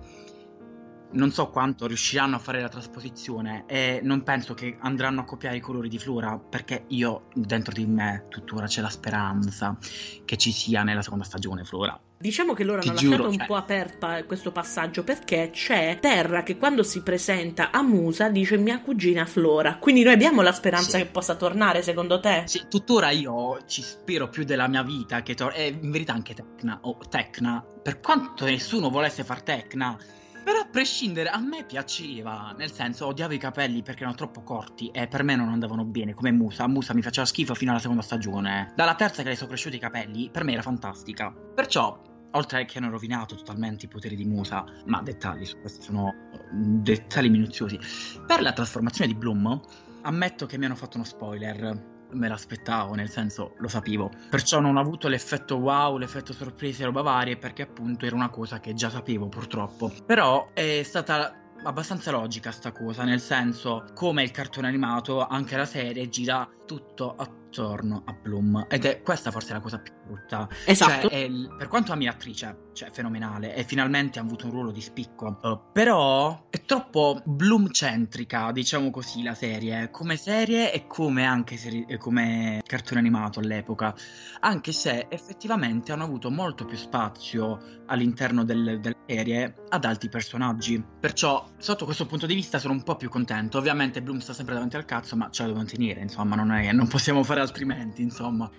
non 1.13 1.31
so 1.31 1.49
quanto 1.49 1.85
riusciranno 1.87 2.35
a 2.35 2.39
fare 2.39 2.61
la 2.61 2.69
trasposizione 2.69 3.63
e 3.67 3.99
non 4.03 4.23
penso 4.23 4.53
che 4.53 4.77
andranno 4.79 5.21
a 5.21 5.23
copiare 5.25 5.57
i 5.57 5.59
colori 5.59 5.89
di 5.89 5.97
Flora 5.99 6.37
perché 6.37 6.85
io 6.87 7.27
dentro 7.33 7.73
di 7.73 7.85
me 7.85 8.25
tuttora 8.29 8.65
c'è 8.67 8.81
la 8.81 8.89
speranza 8.89 9.77
che 10.25 10.37
ci 10.37 10.51
sia 10.51 10.83
nella 10.83 11.01
seconda 11.01 11.23
stagione 11.23 11.63
Flora. 11.63 11.99
Diciamo 12.17 12.53
che 12.53 12.63
loro 12.63 12.79
hanno 12.81 12.93
giuro, 12.93 13.09
lasciato 13.09 13.29
un 13.31 13.37
cioè- 13.37 13.47
po' 13.47 13.55
aperta 13.55 14.23
questo 14.23 14.51
passaggio 14.53 15.03
perché 15.03 15.49
c'è 15.51 15.97
Terra 15.99 16.41
che 16.41 16.57
quando 16.57 16.81
si 16.81 17.01
presenta 17.03 17.69
a 17.69 17.81
Musa 17.81 18.29
dice 18.29 18.55
mia 18.57 18.79
cugina 18.79 19.25
Flora. 19.25 19.75
Quindi 19.77 20.03
noi 20.03 20.13
abbiamo 20.13 20.41
la 20.41 20.53
speranza 20.53 20.97
Sì. 20.97 21.03
che 21.03 21.05
possa 21.07 21.35
tornare, 21.35 21.81
secondo 21.81 22.21
te? 22.21 22.43
Sì, 22.45 22.63
tuttora 22.69 23.09
io 23.09 23.59
ci 23.67 23.81
spero 23.81 24.29
più 24.29 24.45
della 24.45 24.67
mia 24.69 24.83
vita 24.83 25.21
che 25.21 25.33
tor- 25.35 25.53
e 25.53 25.77
in 25.81 25.91
verità 25.91 26.13
anche 26.13 26.33
Tecna 26.33 26.79
o 26.83 26.97
Tecna, 27.09 27.61
per 27.83 27.99
quanto 27.99 28.45
nessuno 28.45 28.89
volesse 28.89 29.25
far 29.25 29.41
Tecna. 29.41 29.97
Però 30.43 30.59
a 30.59 30.67
prescindere, 30.69 31.29
a 31.29 31.39
me 31.39 31.63
piaceva, 31.63 32.53
nel 32.57 32.69
senso 32.69 33.07
odiavo 33.07 33.33
i 33.33 33.37
capelli 33.37 33.81
perché 33.81 34.01
erano 34.01 34.17
troppo 34.17 34.43
corti 34.43 34.89
e 34.89 35.07
per 35.07 35.23
me 35.23 35.37
non 35.37 35.47
andavano 35.47 35.85
bene, 35.85 36.13
come 36.13 36.31
Musa. 36.31 36.67
Musa 36.67 36.93
mi 36.93 37.01
faceva 37.01 37.25
schifo 37.25 37.55
fino 37.55 37.71
alla 37.71 37.79
seconda 37.79 38.01
stagione. 38.01 38.73
Dalla 38.75 38.95
terza 38.95 39.23
che 39.23 39.29
le 39.29 39.35
sono 39.35 39.49
cresciuti 39.49 39.77
i 39.77 39.79
capelli, 39.79 40.29
per 40.29 40.43
me 40.43 40.51
era 40.51 40.61
fantastica. 40.61 41.31
Perciò, 41.31 41.97
oltre 42.31 42.65
che 42.65 42.77
hanno 42.77 42.89
rovinato 42.89 43.35
totalmente 43.35 43.85
i 43.85 43.87
poteri 43.87 44.17
di 44.17 44.25
Musa, 44.25 44.65
ma 44.85 45.01
dettagli 45.01 45.49
questi 45.61 45.81
sono 45.81 46.09
eh, 46.09 46.37
dettagli 46.51 47.29
minuziosi. 47.29 47.79
Per 48.27 48.41
la 48.41 48.51
trasformazione 48.51 49.11
di 49.11 49.17
Bloom, 49.17 49.61
ammetto 50.01 50.45
che 50.45 50.57
mi 50.57 50.65
hanno 50.65 50.75
fatto 50.75 50.97
uno 50.97 51.05
spoiler. 51.05 51.92
Me 52.13 52.27
l'aspettavo, 52.27 52.93
nel 52.93 53.09
senso 53.09 53.55
lo 53.57 53.67
sapevo. 53.67 54.11
Perciò 54.29 54.59
non 54.59 54.77
ho 54.77 54.79
avuto 54.79 55.07
l'effetto 55.07 55.57
wow, 55.57 55.97
l'effetto 55.97 56.33
sorpresa 56.33 56.83
e 56.83 56.85
roba 56.85 57.01
varie, 57.01 57.37
perché 57.37 57.63
appunto 57.63 58.05
era 58.05 58.15
una 58.15 58.29
cosa 58.29 58.59
che 58.59 58.73
già 58.73 58.89
sapevo 58.89 59.27
purtroppo. 59.27 59.91
Però 60.05 60.49
è 60.53 60.81
stata 60.83 61.37
abbastanza 61.63 62.11
logica 62.11 62.51
sta 62.51 62.71
cosa, 62.71 63.03
nel 63.03 63.21
senso, 63.21 63.85
come 63.93 64.23
il 64.23 64.31
cartone 64.31 64.67
animato, 64.67 65.25
anche 65.25 65.55
la 65.55 65.65
serie 65.65 66.09
gira 66.09 66.47
tutto 66.65 67.15
attorno 67.15 68.01
a 68.05 68.13
Bloom. 68.13 68.65
Ed 68.69 68.85
è 68.85 69.01
questa 69.01 69.31
forse 69.31 69.53
la 69.53 69.59
cosa 69.59 69.79
più 69.79 69.93
brutta. 70.05 70.47
Esatto. 70.65 71.09
Cioè, 71.09 71.17
il- 71.19 71.53
per 71.57 71.67
quanto 71.67 71.91
ami 71.91 72.05
l'attrice, 72.05 72.69
cioè 72.73 72.89
fenomenale, 72.91 73.55
e 73.55 73.63
finalmente 73.63 74.19
ha 74.19 74.21
avuto 74.23 74.45
un 74.45 74.51
ruolo 74.51 74.71
di 74.71 74.81
spicco. 74.81 75.39
Uh, 75.41 75.59
però 75.71 76.47
è 76.49 76.61
troppo 76.61 77.21
Bloom-centrica, 77.23 78.51
diciamo 78.51 78.89
così, 78.89 79.23
la 79.23 79.35
serie. 79.35 79.89
Come 79.91 80.17
serie 80.17 80.73
e 80.73 80.87
come 80.87 81.25
anche 81.25 81.57
seri- 81.57 81.85
come 81.97 82.61
cartone 82.65 82.99
animato 82.99 83.39
all'epoca. 83.39 83.93
Anche 84.41 84.71
se 84.71 85.07
effettivamente 85.09 85.91
hanno 85.91 86.03
avuto 86.03 86.29
molto 86.31 86.65
più 86.65 86.77
spazio 86.77 87.81
all'interno 87.87 88.43
del- 88.43 88.79
della 88.79 88.95
serie 89.05 89.55
ad 89.69 89.85
altri 89.85 90.09
personaggi. 90.09 90.83
Perciò, 90.99 91.47
sotto 91.57 91.85
questo 91.85 92.05
punto 92.05 92.25
di 92.25 92.33
vista, 92.35 92.57
sono 92.59 92.73
un 92.73 92.83
po' 92.83 92.95
più 92.95 93.09
contento. 93.09 93.57
Ovviamente 93.57 94.01
Bloom 94.01 94.19
sta 94.19 94.33
sempre 94.33 94.53
davanti 94.55 94.75
al 94.75 94.85
cazzo, 94.85 95.15
ma 95.15 95.29
ce 95.29 95.41
la 95.43 95.47
devo 95.49 95.59
mantenere, 95.59 96.01
insomma, 96.01 96.35
non, 96.35 96.51
è, 96.51 96.62
non 96.71 96.87
possiamo 96.87 97.23
fare 97.23 97.41
altrimenti, 97.41 98.01
insomma. 98.01 98.49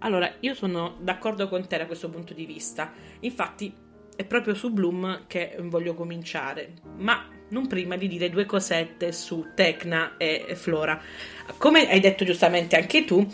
Allora, 0.00 0.34
io 0.40 0.54
sono 0.54 0.96
d'accordo 1.00 1.48
con 1.48 1.66
te 1.66 1.78
da 1.78 1.86
questo 1.86 2.10
punto 2.10 2.34
di 2.34 2.44
vista. 2.44 2.92
Infatti, 3.20 3.72
è 4.16 4.24
proprio 4.24 4.54
su 4.54 4.70
Bloom 4.70 5.24
che 5.26 5.56
voglio 5.62 5.94
cominciare. 5.94 6.74
Ma 6.98 7.26
non 7.48 7.66
prima 7.66 7.96
di 7.96 8.08
dire 8.08 8.30
due 8.30 8.44
cosette 8.44 9.12
su 9.12 9.46
Tecna 9.54 10.16
e 10.16 10.52
Flora. 10.54 11.00
Come 11.56 11.88
hai 11.88 12.00
detto 12.00 12.24
giustamente 12.24 12.76
anche 12.76 13.04
tu, 13.04 13.26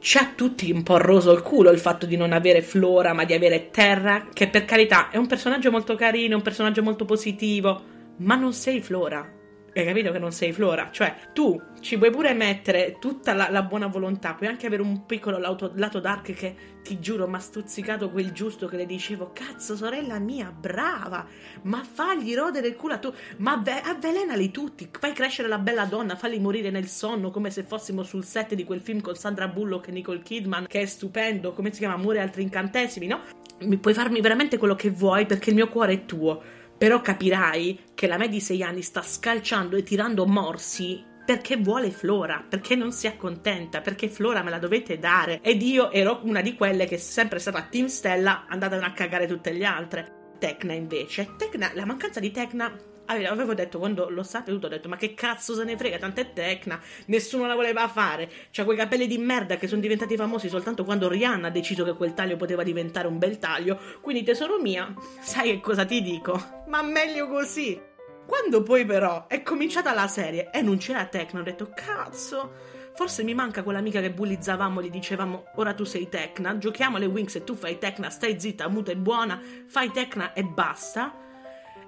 c'ha 0.00 0.32
tutti 0.34 0.70
un 0.70 0.82
po' 0.82 0.98
roso 0.98 1.32
il 1.32 1.42
culo 1.42 1.70
il 1.70 1.78
fatto 1.78 2.06
di 2.06 2.16
non 2.16 2.32
avere 2.32 2.62
Flora, 2.62 3.12
ma 3.12 3.24
di 3.24 3.34
avere 3.34 3.70
Terra, 3.70 4.28
che 4.32 4.48
per 4.48 4.64
carità 4.64 5.10
è 5.10 5.16
un 5.16 5.26
personaggio 5.26 5.70
molto 5.70 5.94
carino, 5.94 6.36
un 6.36 6.42
personaggio 6.42 6.82
molto 6.82 7.04
positivo, 7.04 7.82
ma 8.16 8.34
non 8.34 8.52
sei 8.52 8.80
Flora. 8.80 9.37
Hai 9.74 9.84
capito 9.84 10.10
che 10.10 10.18
non 10.18 10.32
sei 10.32 10.52
Flora? 10.52 10.88
Cioè, 10.90 11.14
tu 11.32 11.60
ci 11.80 11.98
puoi 11.98 12.10
pure 12.10 12.32
mettere 12.32 12.96
tutta 12.98 13.34
la, 13.34 13.48
la 13.50 13.62
buona 13.62 13.86
volontà, 13.86 14.34
puoi 14.34 14.48
anche 14.48 14.66
avere 14.66 14.82
un 14.82 15.04
piccolo 15.04 15.38
lato, 15.38 15.72
lato 15.74 16.00
dark 16.00 16.32
che 16.32 16.56
ti 16.82 16.98
giuro 17.00 17.28
mi 17.28 17.36
ha 17.36 17.38
stuzzicato 17.38 18.10
quel 18.10 18.32
giusto 18.32 18.66
che 18.66 18.76
le 18.76 18.86
dicevo, 18.86 19.30
cazzo 19.32 19.76
sorella 19.76 20.18
mia, 20.18 20.50
brava, 20.50 21.26
ma 21.62 21.84
fagli 21.84 22.34
rodere 22.34 22.68
il 22.68 22.76
culo 22.76 22.94
a 22.94 22.98
tu, 22.98 23.12
ma 23.38 23.52
avve- 23.52 23.82
avvelenali 23.82 24.50
tutti, 24.50 24.88
fai 24.90 25.12
crescere 25.12 25.48
la 25.48 25.58
bella 25.58 25.84
donna, 25.84 26.16
falli 26.16 26.38
morire 26.40 26.70
nel 26.70 26.88
sonno 26.88 27.30
come 27.30 27.50
se 27.50 27.62
fossimo 27.62 28.02
sul 28.02 28.24
set 28.24 28.54
di 28.54 28.64
quel 28.64 28.80
film 28.80 29.00
con 29.00 29.16
Sandra 29.16 29.48
Bullock 29.48 29.88
e 29.88 29.92
Nicole 29.92 30.22
Kidman, 30.22 30.66
che 30.66 30.80
è 30.80 30.86
stupendo, 30.86 31.52
come 31.52 31.72
si 31.72 31.80
chiama, 31.80 31.94
Amore 31.94 32.18
e 32.18 32.22
altri 32.22 32.42
incantesimi, 32.42 33.06
no? 33.06 33.20
Mi 33.60 33.76
puoi 33.76 33.92
farmi 33.92 34.20
veramente 34.20 34.56
quello 34.56 34.74
che 34.74 34.90
vuoi 34.90 35.26
perché 35.26 35.50
il 35.50 35.56
mio 35.56 35.68
cuore 35.68 35.92
è 35.92 36.04
tuo. 36.04 36.42
Però 36.78 37.00
capirai 37.00 37.80
che 37.94 38.06
la 38.06 38.16
me 38.16 38.28
di 38.28 38.40
6 38.40 38.62
anni 38.62 38.82
sta 38.82 39.02
scalciando 39.02 39.76
e 39.76 39.82
tirando 39.82 40.24
morsi 40.26 41.04
perché 41.28 41.56
vuole 41.56 41.90
Flora, 41.90 42.42
perché 42.48 42.74
non 42.74 42.90
si 42.90 43.06
accontenta, 43.06 43.82
perché 43.82 44.08
Flora 44.08 44.42
me 44.42 44.48
la 44.48 44.58
dovete 44.58 44.98
dare. 44.98 45.40
Ed 45.42 45.60
io 45.60 45.90
ero 45.90 46.20
una 46.22 46.40
di 46.40 46.54
quelle 46.54 46.86
che 46.86 46.94
è 46.94 46.98
sempre 46.98 47.38
stata 47.38 47.66
Team 47.68 47.86
Stella, 47.86 48.46
andatene 48.48 48.86
a 48.86 48.92
cagare 48.92 49.26
tutte 49.26 49.52
le 49.52 49.64
altre. 49.66 50.12
Tecna 50.38 50.72
invece, 50.72 51.34
Tecna, 51.36 51.70
la 51.74 51.84
mancanza 51.84 52.20
di 52.20 52.30
Tecna 52.30 52.72
avevo 53.08 53.54
detto 53.54 53.78
quando 53.78 54.08
l'ho 54.08 54.22
saputo, 54.22 54.66
ho 54.66 54.70
detto 54.70 54.88
ma 54.88 54.96
che 54.96 55.14
cazzo 55.14 55.54
se 55.54 55.64
ne 55.64 55.76
frega, 55.76 55.98
tanto 55.98 56.20
è 56.20 56.32
Tecna, 56.32 56.80
nessuno 57.06 57.46
la 57.46 57.54
voleva 57.54 57.88
fare, 57.88 58.30
c'ha 58.50 58.64
quei 58.64 58.76
capelli 58.76 59.06
di 59.06 59.18
merda 59.18 59.56
che 59.56 59.66
sono 59.66 59.80
diventati 59.80 60.16
famosi 60.16 60.48
soltanto 60.48 60.84
quando 60.84 61.08
Rihanna 61.08 61.48
ha 61.48 61.50
deciso 61.50 61.84
che 61.84 61.94
quel 61.94 62.14
taglio 62.14 62.36
poteva 62.36 62.62
diventare 62.62 63.08
un 63.08 63.18
bel 63.18 63.38
taglio, 63.38 63.78
quindi 64.00 64.22
tesoro 64.22 64.60
mia, 64.60 64.92
sai 65.20 65.50
che 65.50 65.60
cosa 65.60 65.84
ti 65.84 66.02
dico? 66.02 66.64
Ma 66.66 66.82
meglio 66.82 67.28
così! 67.28 67.80
Quando 68.26 68.62
poi 68.62 68.84
però 68.84 69.26
è 69.26 69.42
cominciata 69.42 69.94
la 69.94 70.06
serie 70.06 70.50
e 70.50 70.60
non 70.60 70.76
c'era 70.76 71.06
Tecna, 71.06 71.40
ho 71.40 71.42
detto 71.42 71.72
cazzo, 71.74 72.52
forse 72.94 73.22
mi 73.22 73.32
manca 73.32 73.62
quell'amica 73.62 74.02
che 74.02 74.10
bullizzavamo, 74.10 74.82
gli 74.82 74.90
dicevamo 74.90 75.44
ora 75.54 75.72
tu 75.72 75.84
sei 75.84 76.10
Tecna, 76.10 76.58
giochiamo 76.58 76.98
alle 76.98 77.06
Wings 77.06 77.36
e 77.36 77.44
tu 77.44 77.54
fai 77.54 77.78
Tecna, 77.78 78.10
stai 78.10 78.38
zitta, 78.38 78.68
muta 78.68 78.90
e 78.90 78.96
buona, 78.96 79.40
fai 79.66 79.90
Tecna 79.90 80.34
e 80.34 80.44
basta. 80.44 81.27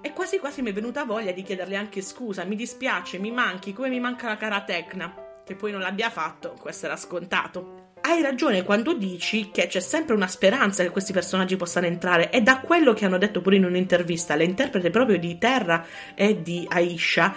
E 0.01 0.13
quasi 0.13 0.39
quasi 0.39 0.61
mi 0.61 0.71
è 0.71 0.73
venuta 0.73 1.05
voglia 1.05 1.31
di 1.31 1.43
chiederle 1.43 1.75
anche 1.75 2.01
scusa, 2.01 2.43
mi 2.43 2.55
dispiace, 2.55 3.19
mi 3.19 3.31
manchi, 3.31 3.71
come 3.71 3.89
mi 3.89 3.99
manca 3.99 4.27
la 4.27 4.37
cara 4.37 4.63
Tecna. 4.63 5.13
Che 5.45 5.55
poi 5.55 5.71
non 5.71 5.81
l'abbia 5.81 6.09
fatto, 6.09 6.55
questo 6.59 6.87
era 6.87 6.95
scontato. 6.95 7.89
Hai 8.01 8.21
ragione 8.21 8.63
quando 8.63 8.93
dici 8.93 9.51
che 9.51 9.67
c'è 9.67 9.79
sempre 9.79 10.15
una 10.15 10.27
speranza 10.27 10.81
che 10.81 10.89
questi 10.89 11.13
personaggi 11.13 11.55
possano 11.55 11.85
entrare 11.85 12.31
e 12.31 12.41
da 12.41 12.59
quello 12.59 12.93
che 12.93 13.05
hanno 13.05 13.19
detto 13.19 13.41
pure 13.41 13.57
in 13.57 13.65
un'intervista 13.65 14.35
le 14.35 14.43
interprete 14.43 14.89
proprio 14.89 15.19
di 15.19 15.37
Terra 15.37 15.85
e 16.15 16.41
di 16.41 16.65
Aisha 16.67 17.35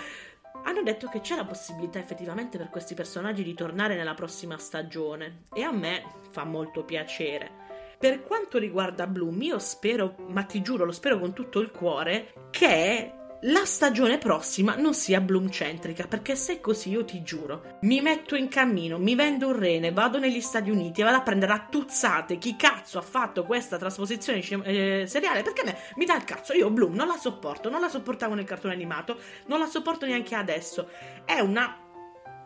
hanno 0.65 0.83
detto 0.83 1.09
che 1.09 1.21
c'è 1.21 1.37
la 1.37 1.45
possibilità 1.45 1.99
effettivamente 1.99 2.57
per 2.57 2.71
questi 2.71 2.95
personaggi 2.95 3.43
di 3.43 3.55
tornare 3.55 3.97
nella 3.97 4.15
prossima 4.15 4.57
stagione 4.57 5.45
e 5.53 5.63
a 5.63 5.71
me 5.71 6.03
fa 6.31 6.45
molto 6.45 6.85
piacere. 6.85 7.64
Per 8.05 8.23
quanto 8.23 8.59
riguarda 8.59 9.07
Bloom, 9.07 9.41
io 9.41 9.59
spero, 9.59 10.17
ma 10.29 10.43
ti 10.43 10.61
giuro, 10.61 10.85
lo 10.85 10.93
spero 10.93 11.19
con 11.19 11.33
tutto 11.33 11.59
il 11.61 11.71
cuore, 11.71 12.35
che 12.51 13.11
la 13.41 13.65
stagione 13.65 14.19
prossima 14.19 14.75
non 14.75 14.93
sia 14.93 15.23
Bloom-centrica, 15.23 16.07
perché 16.07 16.37
se 16.37 16.57
è 16.57 16.61
così 16.61 16.91
io 16.91 17.07
ti 17.07 17.23
giuro, 17.23 17.79
mi 17.81 18.03
metto 18.03 18.37
in 18.37 18.49
cammino, 18.49 18.99
mi 18.99 19.15
vendo 19.15 19.47
un 19.47 19.59
rene, 19.59 19.91
vado 19.91 20.19
negli 20.19 20.43
Stati 20.43 20.69
Uniti 20.69 21.01
e 21.01 21.05
vado 21.05 21.17
a 21.17 21.23
prendere 21.23 21.55
a 21.55 21.67
tuzzate 21.67 22.37
chi 22.37 22.57
cazzo 22.57 22.99
ha 22.99 23.03
fatto 23.03 23.45
questa 23.45 23.79
trasposizione 23.79 24.41
eh, 24.41 25.05
seriale, 25.07 25.41
perché 25.41 25.63
a 25.63 25.65
me 25.65 25.79
mi 25.97 26.05
dà 26.05 26.15
il 26.15 26.25
cazzo, 26.25 26.53
io 26.53 26.69
Bloom 26.69 26.93
non 26.93 27.07
la 27.07 27.17
sopporto, 27.17 27.71
non 27.71 27.81
la 27.81 27.89
sopportavo 27.89 28.35
nel 28.35 28.45
cartone 28.45 28.75
animato, 28.75 29.17
non 29.47 29.61
la 29.61 29.67
sopporto 29.67 30.05
neanche 30.05 30.35
adesso, 30.35 30.91
è 31.25 31.41
una 31.41 31.75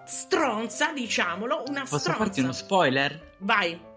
stronza, 0.05 0.93
diciamolo, 0.93 1.65
una 1.67 1.81
Posso 1.81 1.99
stronza. 1.99 2.23
farti 2.23 2.41
uno 2.43 2.53
spoiler? 2.53 3.35
Vai. 3.39 3.88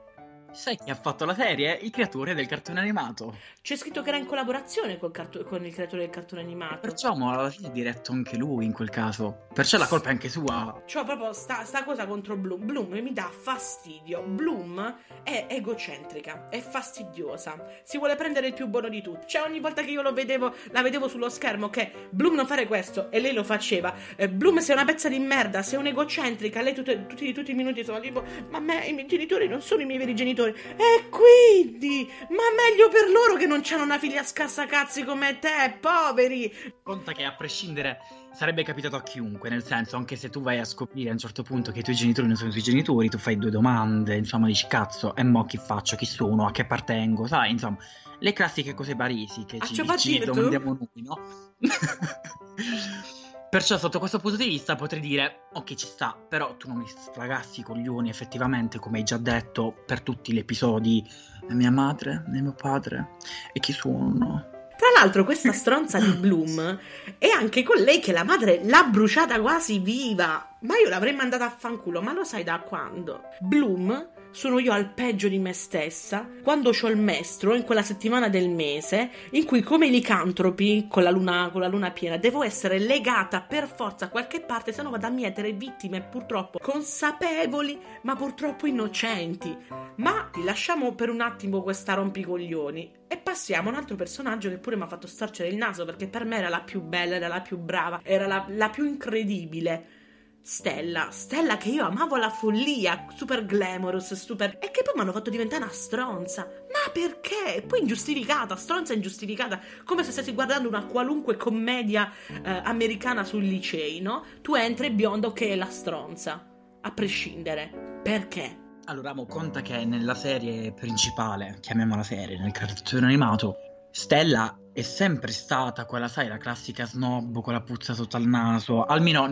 Sai 0.53 0.75
chi 0.75 0.89
ha 0.89 0.96
fatto 0.96 1.24
la 1.24 1.34
serie? 1.34 1.77
Il 1.81 1.91
creatore 1.91 2.34
del 2.34 2.46
cartone 2.46 2.81
animato. 2.81 3.38
C'è 3.62 3.77
scritto 3.77 4.01
che 4.01 4.10
era 4.10 4.17
in 4.17 4.25
collaborazione 4.25 4.98
col 4.98 5.12
carto- 5.12 5.43
con 5.46 5.65
il 5.65 5.74
creatore 5.74 6.01
del 6.01 6.10
cartone 6.12 6.41
animato. 6.41 6.79
Perciò 6.81 7.15
mo, 7.15 7.31
alla 7.31 7.50
fine 7.50 7.70
è 7.70 7.72
diretto 7.72 8.12
anche 8.12 8.36
lui 8.36 8.65
in 8.65 8.74
quel 8.74 8.89
caso. 8.89 9.48
Perciò 9.53 9.77
la 9.77 9.88
colpa 9.88 10.10
è 10.10 10.12
anche 10.12 10.27
sua. 10.27 10.84
Cioè, 10.86 11.05
proprio 11.05 11.31
sta, 11.31 11.63
sta 11.63 11.84
cosa 11.86 12.05
contro 12.05 12.36
Bloom. 12.36 12.65
Bloom 12.65 12.89
mi 13.00 13.13
dà 13.13 13.29
fastidio. 13.31 14.24
Bloom 14.24 14.98
è 15.24 15.46
egocentrica, 15.50 16.50
è 16.50 16.60
fastidiosa. 16.60 17.55
Si 17.84 17.98
vuole 17.98 18.15
prendere 18.17 18.48
il 18.48 18.53
più 18.53 18.67
buono 18.67 18.89
di 18.89 19.01
tutti. 19.01 19.27
Cioè, 19.27 19.43
ogni 19.48 19.62
volta 19.62 19.81
che 19.84 19.91
io 19.91 20.01
lo 20.01 20.12
vedevo, 20.12 20.53
la 20.72 20.81
vedevo 20.81 21.08
sullo 21.08 21.29
schermo 21.29 21.70
che 21.70 22.10
Bloom 22.10 22.36
non 22.36 22.46
fare 22.46 22.67
questo 22.67 23.10
e 23.10 23.22
lei 23.22 23.34
lo 23.34 23.46
faceva. 23.46 23.93
Eh, 24.17 24.27
Bloom 24.27 24.58
sei 24.60 24.75
una 24.75 24.86
pezza 24.86 25.08
di 25.08 25.20
merda, 25.20 25.62
sei 25.62 25.79
un'egocentrica. 25.79 26.62
Lei 26.62 26.74
tutte- 26.74 27.05
tutti, 27.08 27.31
tutti 27.31 27.51
i 27.51 27.55
minuti 27.55 27.86
sono 27.86 28.00
tipo: 28.01 28.22
Ma 28.50 28.60
me 28.60 28.86
i 28.86 28.93
miei 28.93 29.08
genitori 29.08 29.48
non 29.48 29.62
sono 29.62 29.81
i 29.81 29.86
miei 29.86 29.98
veri 29.98 30.13
genitori. 30.13 30.39
Genitori. 30.41 30.53
E 30.75 31.10
quindi, 31.10 32.10
ma 32.29 32.43
meglio 32.55 32.89
per 32.89 33.10
loro 33.10 33.36
che 33.36 33.45
non 33.45 33.62
c'hanno 33.63 33.83
una 33.83 34.00
figlia 34.00 34.24
scassacazzi 34.24 35.03
come 35.03 35.39
te, 35.39 35.77
poveri. 35.79 36.51
Conta 36.81 37.12
che 37.13 37.24
a 37.24 37.33
prescindere 37.33 38.00
sarebbe 38.33 38.63
capitato 38.63 38.95
a 38.95 39.03
chiunque, 39.03 39.50
nel 39.50 39.63
senso, 39.63 39.98
anche 39.98 40.15
se 40.15 40.29
tu 40.29 40.41
vai 40.41 40.60
a 40.60 40.65
scoprire 40.65 41.10
a 41.10 41.13
un 41.13 41.19
certo 41.19 41.43
punto 41.43 41.71
che 41.71 41.79
i 41.79 41.83
tuoi 41.83 41.95
genitori 41.95 42.27
non 42.27 42.36
sono 42.36 42.50
i 42.50 42.53
tuoi 42.53 42.63
genitori, 42.63 43.10
tu 43.10 43.17
fai 43.17 43.38
due 43.38 43.51
domande, 43.51 44.15
insomma, 44.15 44.48
dici 44.48 44.67
cazzo, 44.67 45.15
e 45.15 45.24
mo 45.24 45.45
chi 45.45 45.57
faccio, 45.57 45.95
chi 45.95 46.05
sono, 46.05 46.48
a 46.48 46.51
che 46.51 46.62
appartengo, 46.62 47.27
sai, 47.27 47.51
insomma, 47.51 47.77
le 48.19 48.33
classiche 48.33 48.74
cose 48.74 48.95
baresi 48.95 49.45
che 49.45 49.60
ci, 49.60 49.75
ci 49.98 50.19
domandiamo 50.19 50.77
noi, 50.79 51.03
no? 51.03 51.19
Perciò 53.51 53.77
sotto 53.77 54.00
questo 54.00 54.20
punto 54.20 54.38
di 54.38 54.48
vista 54.48 54.77
potrei 54.77 55.01
dire, 55.01 55.48
ok 55.51 55.74
ci 55.74 55.86
sta, 55.86 56.15
però 56.15 56.55
tu 56.55 56.70
non 56.70 56.77
mi 56.77 56.88
sfragassi 56.88 57.60
i 57.60 57.63
coglioni 57.63 58.08
effettivamente, 58.08 58.79
come 58.79 59.00
hai 59.00 59.03
già 59.03 59.17
detto, 59.17 59.75
per 59.86 60.00
tutti 60.00 60.31
gli 60.31 60.38
episodi, 60.38 61.05
mia 61.50 61.70
madre, 61.70 62.24
mio 62.27 62.53
padre, 62.53 63.10
e 63.51 63.60
chi 63.60 63.74
sono? 63.74 64.48
Tra 64.77 64.88
l'altro 64.96 65.25
questa 65.25 65.51
stronza 65.51 66.00
di 66.00 66.13
Bloom 66.13 66.79
è 67.17 67.27
anche 67.27 67.62
con 67.62 67.75
lei 67.75 68.00
che 68.00 68.13
la 68.13 68.24
madre 68.24 68.62
l'ha 68.63 68.84
bruciata 68.84 69.41
quasi 69.41 69.79
viva. 69.79 70.55
Ma 70.62 70.77
io 70.77 70.88
l'avrei 70.88 71.13
mandata 71.13 71.46
a 71.46 71.50
fanculo, 71.55 72.01
ma 72.01 72.13
lo 72.13 72.24
sai 72.24 72.46
da 72.46 72.62
quando? 72.62 73.24
Bloom 73.41 74.10
sono 74.31 74.59
io 74.59 74.71
al 74.71 74.93
peggio 74.93 75.27
di 75.27 75.39
me 75.39 75.51
stessa 75.51 76.27
quando 76.41 76.69
ho 76.69 76.88
il 76.88 76.97
mestro 76.97 77.53
in 77.53 77.63
quella 77.63 77.83
settimana 77.83 78.29
del 78.29 78.50
mese 78.50 79.11
in 79.31 79.45
cui 79.45 79.61
come 79.61 79.88
i 79.88 79.91
licantropi 79.91 80.88
con 80.89 81.03
la 81.03 81.11
luna, 81.11 81.50
con 81.51 81.59
la 81.59 81.67
luna 81.67 81.91
piena 81.91 82.17
devo 82.17 82.41
essere 82.41 82.79
legata 82.79 83.41
per 83.41 83.67
forza 83.67 84.05
a 84.05 84.09
qualche 84.09 84.41
parte 84.41 84.71
se 84.71 84.81
no 84.81 84.89
vado 84.89 85.05
a 85.05 85.09
mietere 85.09 85.51
vittime 85.51 86.01
purtroppo 86.01 86.59
consapevoli 86.59 87.77
ma 88.03 88.15
purtroppo 88.15 88.67
innocenti. 88.67 89.55
Ma 89.97 90.29
lasciamo 90.43 90.93
per 90.95 91.09
un 91.09 91.21
attimo 91.21 91.61
questa 91.61 91.93
rompicoglioni 91.93 93.00
e 93.07 93.17
passiamo 93.17 93.67
a 93.67 93.71
un 93.73 93.77
altro 93.77 93.95
personaggio 93.95 94.50
che 94.50 94.57
pure 94.57 94.77
mi 94.77 94.83
ha 94.83 94.88
fatto 94.88 95.07
storcere 95.07 95.50
il 95.50 95.57
naso 95.57 95.83
perché 95.83 96.07
per 96.07 96.23
me 96.23 96.38
era 96.38 96.50
la 96.50 96.61
più 96.61 96.81
bella, 96.81 97.15
era 97.15 97.27
la 97.27 97.41
più 97.41 97.57
brava, 97.57 98.00
era 98.03 98.27
la, 98.27 98.45
la 98.47 98.69
più 98.69 98.85
incredibile 98.85 100.00
Stella, 100.43 101.10
Stella 101.12 101.57
che 101.57 101.69
io 101.69 101.86
amavo 101.86 102.15
la 102.17 102.29
follia, 102.29 103.05
super 103.15 103.45
glamorous, 103.45 104.13
super... 104.13 104.57
e 104.60 104.71
che 104.71 104.81
poi 104.83 104.93
mi 104.95 105.01
hanno 105.01 105.12
fatto 105.12 105.29
diventare 105.29 105.63
una 105.63 105.71
stronza. 105.71 106.43
Ma 106.43 106.91
perché? 106.91 107.63
Poi 107.65 107.79
ingiustificata, 107.81 108.55
stronza 108.55 108.93
ingiustificata, 108.93 109.60
come 109.86 110.03
se 110.03 110.12
stessi 110.12 110.33
guardando 110.33 110.67
una 110.67 110.86
qualunque 110.86 111.38
commedia 111.38 112.12
eh, 112.27 112.62
americana 112.63 113.24
sul 113.24 113.43
licei, 113.43 114.01
no? 114.01 114.25
Tu 114.41 114.55
entri 114.55 114.89
biondo 114.89 115.31
che 115.31 115.50
è 115.50 115.55
la 115.55 115.69
stronza, 115.69 116.43
a 116.81 116.91
prescindere. 116.91 118.00
Perché? 118.03 118.57
Allora, 118.86 119.13
mo 119.13 119.27
conta 119.27 119.62
che 119.62 119.86
nella 119.86 120.15
serie 120.15 120.74
principale, 120.74 121.57
chiamiamola 121.62 122.03
serie, 122.03 122.39
nel 122.39 122.51
cartone 122.51 123.05
animato, 123.05 123.55
Stella 123.91 124.57
è 124.74 124.82
sempre 124.82 125.32
stata 125.32 125.86
quella, 125.86 126.08
sai, 126.08 126.28
la 126.28 126.38
classica 126.38 126.86
snob 126.86 127.42
con 127.42 127.54
la 127.54 127.62
puzza 127.62 127.94
sotto 127.94 128.18
al 128.18 128.25
naso, 128.25 128.86
almeno 128.86 129.30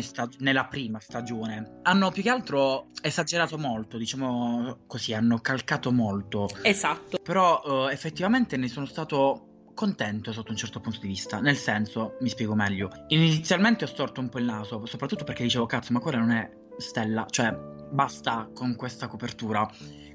stag- 0.00 0.36
nella 0.38 0.66
prima 0.66 0.98
stagione. 0.98 1.80
Hanno 1.82 2.10
più 2.10 2.22
che 2.22 2.30
altro 2.30 2.88
esagerato 3.00 3.58
molto, 3.58 3.96
diciamo 3.96 4.84
così, 4.86 5.14
hanno 5.14 5.38
calcato 5.38 5.92
molto. 5.92 6.48
Esatto. 6.62 7.18
Però 7.22 7.62
uh, 7.64 7.88
effettivamente 7.88 8.56
ne 8.56 8.68
sono 8.68 8.86
stato 8.86 9.70
contento 9.74 10.32
sotto 10.32 10.50
un 10.50 10.56
certo 10.56 10.80
punto 10.80 10.98
di 11.00 11.08
vista, 11.08 11.40
nel 11.40 11.56
senso, 11.56 12.16
mi 12.20 12.28
spiego 12.28 12.54
meglio. 12.54 12.90
Inizialmente 13.08 13.84
ho 13.84 13.88
storto 13.88 14.20
un 14.20 14.28
po' 14.28 14.38
il 14.38 14.44
naso, 14.44 14.84
soprattutto 14.86 15.24
perché 15.24 15.44
dicevo, 15.44 15.66
cazzo, 15.66 15.92
ma 15.92 16.00
quella 16.00 16.18
non 16.18 16.30
è 16.30 16.60
Stella, 16.78 17.26
cioè 17.28 17.52
basta 17.90 18.48
con 18.52 18.74
questa 18.76 19.06
copertura. 19.06 19.68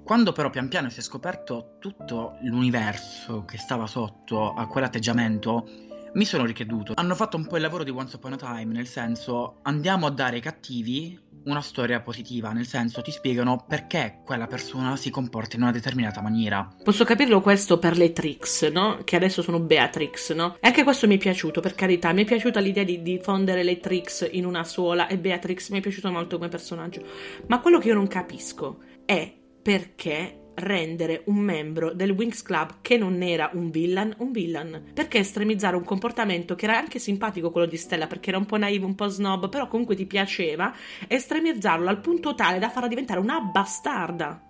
Quando 0.07 0.31
però 0.31 0.49
pian 0.49 0.69
piano 0.69 0.89
si 0.89 0.99
è 0.99 1.03
scoperto 1.03 1.75
tutto 1.79 2.37
l'universo 2.43 3.43
che 3.43 3.57
stava 3.57 3.87
sotto 3.87 4.53
a 4.53 4.65
quell'atteggiamento, 4.65 5.67
mi 6.13 6.23
sono 6.23 6.45
ricreduto. 6.45 6.93
Hanno 6.95 7.13
fatto 7.13 7.35
un 7.35 7.45
po' 7.45 7.57
il 7.57 7.61
lavoro 7.61 7.83
di 7.83 7.89
Once 7.89 8.15
Upon 8.15 8.31
a 8.31 8.37
Time, 8.37 8.71
nel 8.71 8.87
senso 8.87 9.57
andiamo 9.63 10.05
a 10.05 10.11
dare 10.11 10.37
ai 10.37 10.41
cattivi 10.41 11.19
una 11.43 11.59
storia 11.59 11.99
positiva, 11.99 12.53
nel 12.53 12.65
senso 12.65 13.01
ti 13.01 13.11
spiegano 13.11 13.65
perché 13.67 14.21
quella 14.23 14.47
persona 14.47 14.95
si 14.95 15.09
comporta 15.09 15.57
in 15.57 15.63
una 15.63 15.71
determinata 15.73 16.21
maniera. 16.21 16.65
Posso 16.81 17.03
capirlo 17.03 17.41
questo 17.41 17.77
per 17.77 17.97
le 17.97 18.13
Trix, 18.13 18.71
no? 18.71 18.99
Che 19.03 19.17
adesso 19.17 19.41
sono 19.41 19.59
Beatrix, 19.59 20.33
no? 20.33 20.55
E 20.61 20.67
anche 20.67 20.83
questo 20.83 21.05
mi 21.07 21.15
è 21.15 21.19
piaciuto, 21.19 21.59
per 21.59 21.75
carità, 21.75 22.13
mi 22.13 22.21
è 22.21 22.25
piaciuta 22.25 22.61
l'idea 22.61 22.85
di 22.85 23.01
diffondere 23.01 23.61
le 23.61 23.81
Trix 23.81 24.25
in 24.31 24.45
una 24.45 24.63
sola 24.63 25.07
e 25.07 25.17
Beatrix 25.17 25.69
mi 25.71 25.79
è 25.79 25.81
piaciuto 25.81 26.09
molto 26.09 26.37
come 26.37 26.47
personaggio. 26.47 27.03
Ma 27.47 27.59
quello 27.59 27.77
che 27.79 27.89
io 27.89 27.93
non 27.93 28.07
capisco 28.07 28.79
è 29.03 29.43
perché 29.67 30.51
rendere 30.55 31.23
un 31.25 31.39
membro 31.39 31.93
del 31.93 32.11
Wings 32.11 32.41
Club 32.41 32.75
che 32.81 32.97
non 32.97 33.21
era 33.21 33.49
un 33.51 33.69
villain 33.69 34.15
un 34.19 34.31
villain. 34.31 34.91
Perché 34.93 35.17
estremizzare 35.17 35.75
un 35.75 35.83
comportamento 35.83 36.55
che 36.55 36.63
era 36.63 36.77
anche 36.77 36.99
simpatico 36.99 37.51
quello 37.51 37.67
di 37.67 37.75
Stella 37.75 38.07
perché 38.07 38.29
era 38.29 38.37
un 38.37 38.45
po' 38.45 38.55
naive 38.55 38.85
un 38.85 38.95
po' 38.95 39.09
snob 39.09 39.49
però 39.49 39.67
comunque 39.67 39.97
ti 39.97 40.05
piaceva 40.05 40.73
estremizzarlo 41.05 41.89
al 41.89 41.99
punto 41.99 42.33
tale 42.33 42.59
da 42.59 42.69
farla 42.69 42.87
diventare 42.87 43.19
una 43.19 43.41
bastarda. 43.41 44.41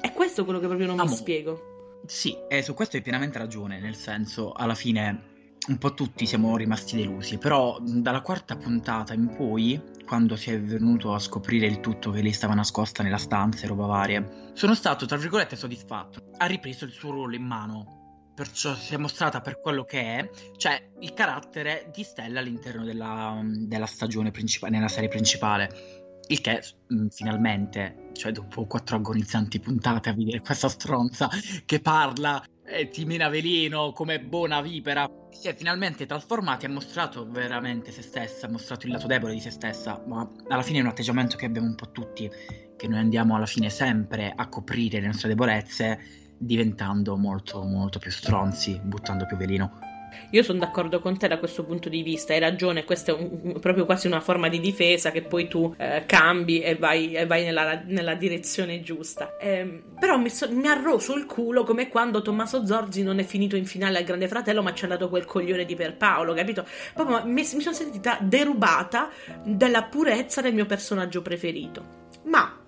È 0.00 0.12
questo 0.12 0.42
quello 0.42 0.58
che 0.58 0.66
proprio 0.66 0.88
non 0.88 0.98
Amo. 0.98 1.10
mi 1.10 1.14
spiego. 1.14 2.00
Sì 2.04 2.36
e 2.48 2.60
su 2.60 2.74
questo 2.74 2.96
hai 2.96 3.02
pienamente 3.02 3.38
ragione 3.38 3.78
nel 3.78 3.94
senso 3.94 4.50
alla 4.50 4.74
fine 4.74 5.33
un 5.68 5.78
po' 5.78 5.94
tutti 5.94 6.26
siamo 6.26 6.56
rimasti 6.56 6.96
delusi, 6.96 7.38
però 7.38 7.78
dalla 7.80 8.20
quarta 8.20 8.56
puntata 8.56 9.14
in 9.14 9.34
poi, 9.34 9.80
quando 10.04 10.36
si 10.36 10.50
è 10.50 10.60
venuto 10.60 11.14
a 11.14 11.18
scoprire 11.18 11.66
il 11.66 11.80
tutto 11.80 12.10
che 12.10 12.20
lei 12.20 12.32
stava 12.32 12.54
nascosta 12.54 13.02
nella 13.02 13.18
stanza 13.18 13.64
e 13.64 13.68
roba 13.68 13.86
varie, 13.86 14.50
sono 14.52 14.74
stato, 14.74 15.06
tra 15.06 15.16
virgolette, 15.16 15.56
soddisfatto. 15.56 16.32
Ha 16.36 16.46
ripreso 16.46 16.84
il 16.84 16.92
suo 16.92 17.12
ruolo 17.12 17.34
in 17.34 17.44
mano, 17.44 18.32
perciò 18.34 18.74
si 18.74 18.94
è 18.94 18.98
mostrata 18.98 19.40
per 19.40 19.60
quello 19.60 19.84
che 19.84 20.00
è, 20.00 20.30
cioè 20.56 20.90
il 21.00 21.14
carattere 21.14 21.90
di 21.94 22.02
Stella 22.02 22.40
all'interno 22.40 22.84
della, 22.84 23.40
della 23.42 23.86
stagione 23.86 24.30
principale, 24.30 24.72
nella 24.72 24.88
serie 24.88 25.08
principale. 25.08 26.02
Il 26.26 26.40
che 26.40 26.62
mm, 26.92 27.08
finalmente, 27.08 28.10
cioè 28.12 28.32
dopo 28.32 28.66
quattro 28.66 28.96
agonizzanti 28.96 29.60
puntate 29.60 30.08
a 30.08 30.14
vedere 30.14 30.40
questa 30.40 30.68
stronza 30.68 31.28
che 31.64 31.80
parla 31.80 32.42
e 32.74 32.88
ti 32.88 33.04
mina 33.04 33.28
veleno 33.28 33.92
come 33.92 34.20
buona 34.20 34.60
vipera 34.60 35.08
si 35.30 35.48
è 35.48 35.54
finalmente 35.54 36.06
trasformata 36.06 36.66
e 36.66 36.70
ha 36.70 36.72
mostrato 36.72 37.28
veramente 37.28 37.92
se 37.92 38.02
stessa, 38.02 38.46
ha 38.46 38.50
mostrato 38.50 38.86
il 38.86 38.92
lato 38.92 39.06
debole 39.06 39.32
di 39.32 39.40
se 39.40 39.50
stessa, 39.50 40.02
ma 40.06 40.28
alla 40.48 40.62
fine 40.62 40.78
è 40.78 40.82
un 40.82 40.88
atteggiamento 40.88 41.36
che 41.36 41.46
abbiamo 41.46 41.68
un 41.68 41.74
po' 41.74 41.90
tutti, 41.90 42.30
che 42.76 42.88
noi 42.88 42.98
andiamo 42.98 43.36
alla 43.36 43.46
fine 43.46 43.70
sempre 43.70 44.32
a 44.34 44.48
coprire 44.48 45.00
le 45.00 45.06
nostre 45.06 45.28
debolezze 45.28 46.22
diventando 46.36 47.16
molto 47.16 47.62
molto 47.62 47.98
più 47.98 48.10
stronzi, 48.10 48.80
buttando 48.82 49.24
più 49.26 49.36
veleno. 49.36 49.93
Io 50.30 50.42
sono 50.42 50.58
d'accordo 50.58 51.00
con 51.00 51.16
te 51.18 51.28
da 51.28 51.38
questo 51.38 51.64
punto 51.64 51.88
di 51.88 52.02
vista, 52.02 52.32
hai 52.32 52.40
ragione, 52.40 52.84
questa 52.84 53.12
è 53.12 53.14
un, 53.14 53.58
proprio 53.60 53.84
quasi 53.84 54.06
una 54.06 54.20
forma 54.20 54.48
di 54.48 54.60
difesa 54.60 55.10
che 55.10 55.22
poi 55.22 55.48
tu 55.48 55.74
eh, 55.76 56.04
cambi 56.06 56.60
e 56.60 56.76
vai, 56.76 57.14
e 57.14 57.26
vai 57.26 57.44
nella, 57.44 57.82
nella, 57.84 58.14
direzione 58.14 58.82
giusta. 58.82 59.36
Eh, 59.38 59.82
però 59.98 60.16
mi, 60.16 60.30
so, 60.30 60.50
mi 60.50 60.66
arroso 60.66 61.14
il 61.14 61.26
culo 61.26 61.64
come 61.64 61.88
quando 61.88 62.22
Tommaso 62.22 62.66
Zorzi 62.66 63.02
non 63.02 63.18
è 63.18 63.24
finito 63.24 63.56
in 63.56 63.66
finale 63.66 63.98
al 63.98 64.04
Grande 64.04 64.28
Fratello 64.28 64.62
ma 64.62 64.74
ci 64.74 64.84
ha 64.84 64.88
dato 64.88 65.08
quel 65.08 65.24
coglione 65.24 65.64
di 65.64 65.74
Pierpaolo, 65.74 66.34
capito? 66.34 66.66
Proprio 66.92 67.24
mi, 67.24 67.32
mi 67.32 67.44
sono 67.44 67.74
sentita 67.74 68.18
derubata 68.20 69.10
della 69.44 69.84
purezza 69.84 70.40
del 70.40 70.54
mio 70.54 70.66
personaggio 70.66 71.22
preferito. 71.22 72.02
Ma 72.24 72.58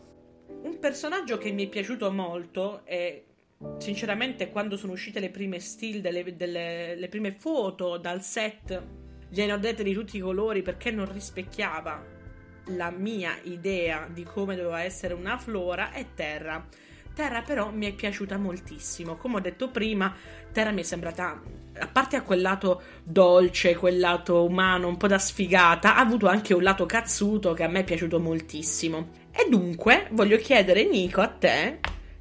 un 0.62 0.78
personaggio 0.78 1.38
che 1.38 1.52
mi 1.52 1.66
è 1.66 1.68
piaciuto 1.68 2.10
molto 2.10 2.82
è 2.84 3.22
sinceramente 3.78 4.50
quando 4.50 4.76
sono 4.76 4.92
uscite 4.92 5.20
le 5.20 5.30
prime 5.30 5.60
still 5.60 6.00
delle, 6.00 6.36
delle 6.36 6.94
le 6.94 7.08
prime 7.08 7.32
foto 7.32 7.96
dal 7.96 8.22
set 8.22 8.82
gliene 9.28 9.52
ho 9.52 9.58
dette 9.58 9.82
di 9.82 9.94
tutti 9.94 10.18
i 10.18 10.20
colori 10.20 10.62
perché 10.62 10.90
non 10.90 11.10
rispecchiava 11.10 12.14
la 12.70 12.90
mia 12.90 13.38
idea 13.44 14.08
di 14.12 14.24
come 14.24 14.56
doveva 14.56 14.82
essere 14.82 15.14
una 15.14 15.38
flora 15.38 15.92
e 15.92 16.06
terra 16.14 16.66
Terra 17.16 17.40
però 17.40 17.70
mi 17.70 17.86
è 17.86 17.94
piaciuta 17.94 18.36
moltissimo. 18.36 19.16
Come 19.16 19.36
ho 19.36 19.40
detto 19.40 19.70
prima, 19.70 20.14
Terra 20.52 20.70
mi 20.70 20.82
è 20.82 20.84
sembrata, 20.84 21.40
a 21.78 21.86
parte 21.86 22.16
a 22.16 22.20
quel 22.20 22.42
lato 22.42 22.82
dolce, 23.02 23.74
quel 23.74 23.98
lato 23.98 24.44
umano, 24.44 24.86
un 24.86 24.98
po' 24.98 25.06
da 25.06 25.18
sfigata, 25.18 25.96
ha 25.96 26.00
avuto 26.00 26.26
anche 26.26 26.52
un 26.52 26.62
lato 26.62 26.84
cazzuto 26.84 27.54
che 27.54 27.62
a 27.62 27.68
me 27.68 27.80
è 27.80 27.84
piaciuto 27.84 28.20
moltissimo. 28.20 29.12
E 29.32 29.48
dunque 29.48 30.08
voglio 30.10 30.36
chiedere, 30.36 30.84
Nico, 30.84 31.22
a 31.22 31.28
te 31.28 31.78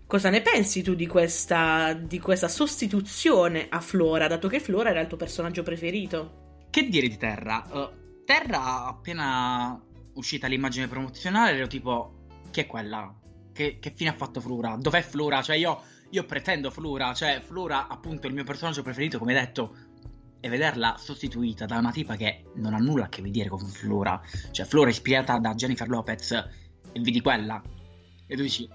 Cosa 0.08 0.30
ne 0.30 0.41
pensi 0.41 0.84
tu 0.84 0.94
di 0.94 1.08
questa, 1.08 1.94
di 1.94 2.20
questa 2.20 2.48
sostituzione 2.48 3.65
a 3.70 3.80
Flora, 3.80 4.28
dato 4.28 4.48
che 4.48 4.60
Flora 4.60 4.91
era 4.91 5.02
il 5.02 5.08
tuo 5.08 5.18
personaggio 5.18 5.63
preferito? 5.63 6.68
Che 6.70 6.88
dire 6.88 7.08
di 7.08 7.18
Terra? 7.18 7.65
Uh, 7.68 8.24
Terra, 8.24 8.86
appena 8.86 9.82
uscita 10.13 10.46
l'immagine 10.46 10.88
promozionale, 10.88 11.58
ero 11.58 11.65
tipo, 11.65 12.28
chi 12.52 12.60
è 12.60 12.68
quella? 12.68 13.13
Che, 13.52 13.80
che 13.80 13.94
fine 13.96 14.12
ha 14.12 14.13
fatto 14.13 14.41
Flora? 14.41 14.78
Dov'è 14.80 15.02
Flora? 15.02 15.41
Cioè 15.41 15.56
io, 15.56 15.82
io 16.12 16.24
pretendo 16.26 16.70
Flora, 16.70 17.12
cioè 17.15 17.41
Flora 17.44 17.88
appunto 17.88 18.28
è 18.28 18.30
il 18.30 18.36
mio 18.36 18.44
personaggio 18.44 18.84
preferito, 18.84 19.18
come 19.18 19.34
detto, 19.34 19.76
e 20.39 20.48
vederla 20.50 20.98
sostituita 21.00 21.65
da 21.65 21.80
una 21.80 21.91
tipa 21.91 22.15
che 22.15 22.44
non 22.58 22.76
ha 22.76 22.78
nulla 22.78 23.06
a 23.06 23.10
che 23.10 23.24
vedere 23.24 23.50
con 23.50 23.65
Flora, 23.65 24.22
cioè 24.52 24.68
Flora 24.68 24.91
ispirata 24.91 25.39
da 25.39 25.56
Jennifer 25.56 25.89
Lopez 25.89 26.32
e 26.32 27.00
vedi 27.00 27.22
quella, 27.22 27.60
e 28.28 28.36
tu 28.36 28.44
dici, 28.44 28.70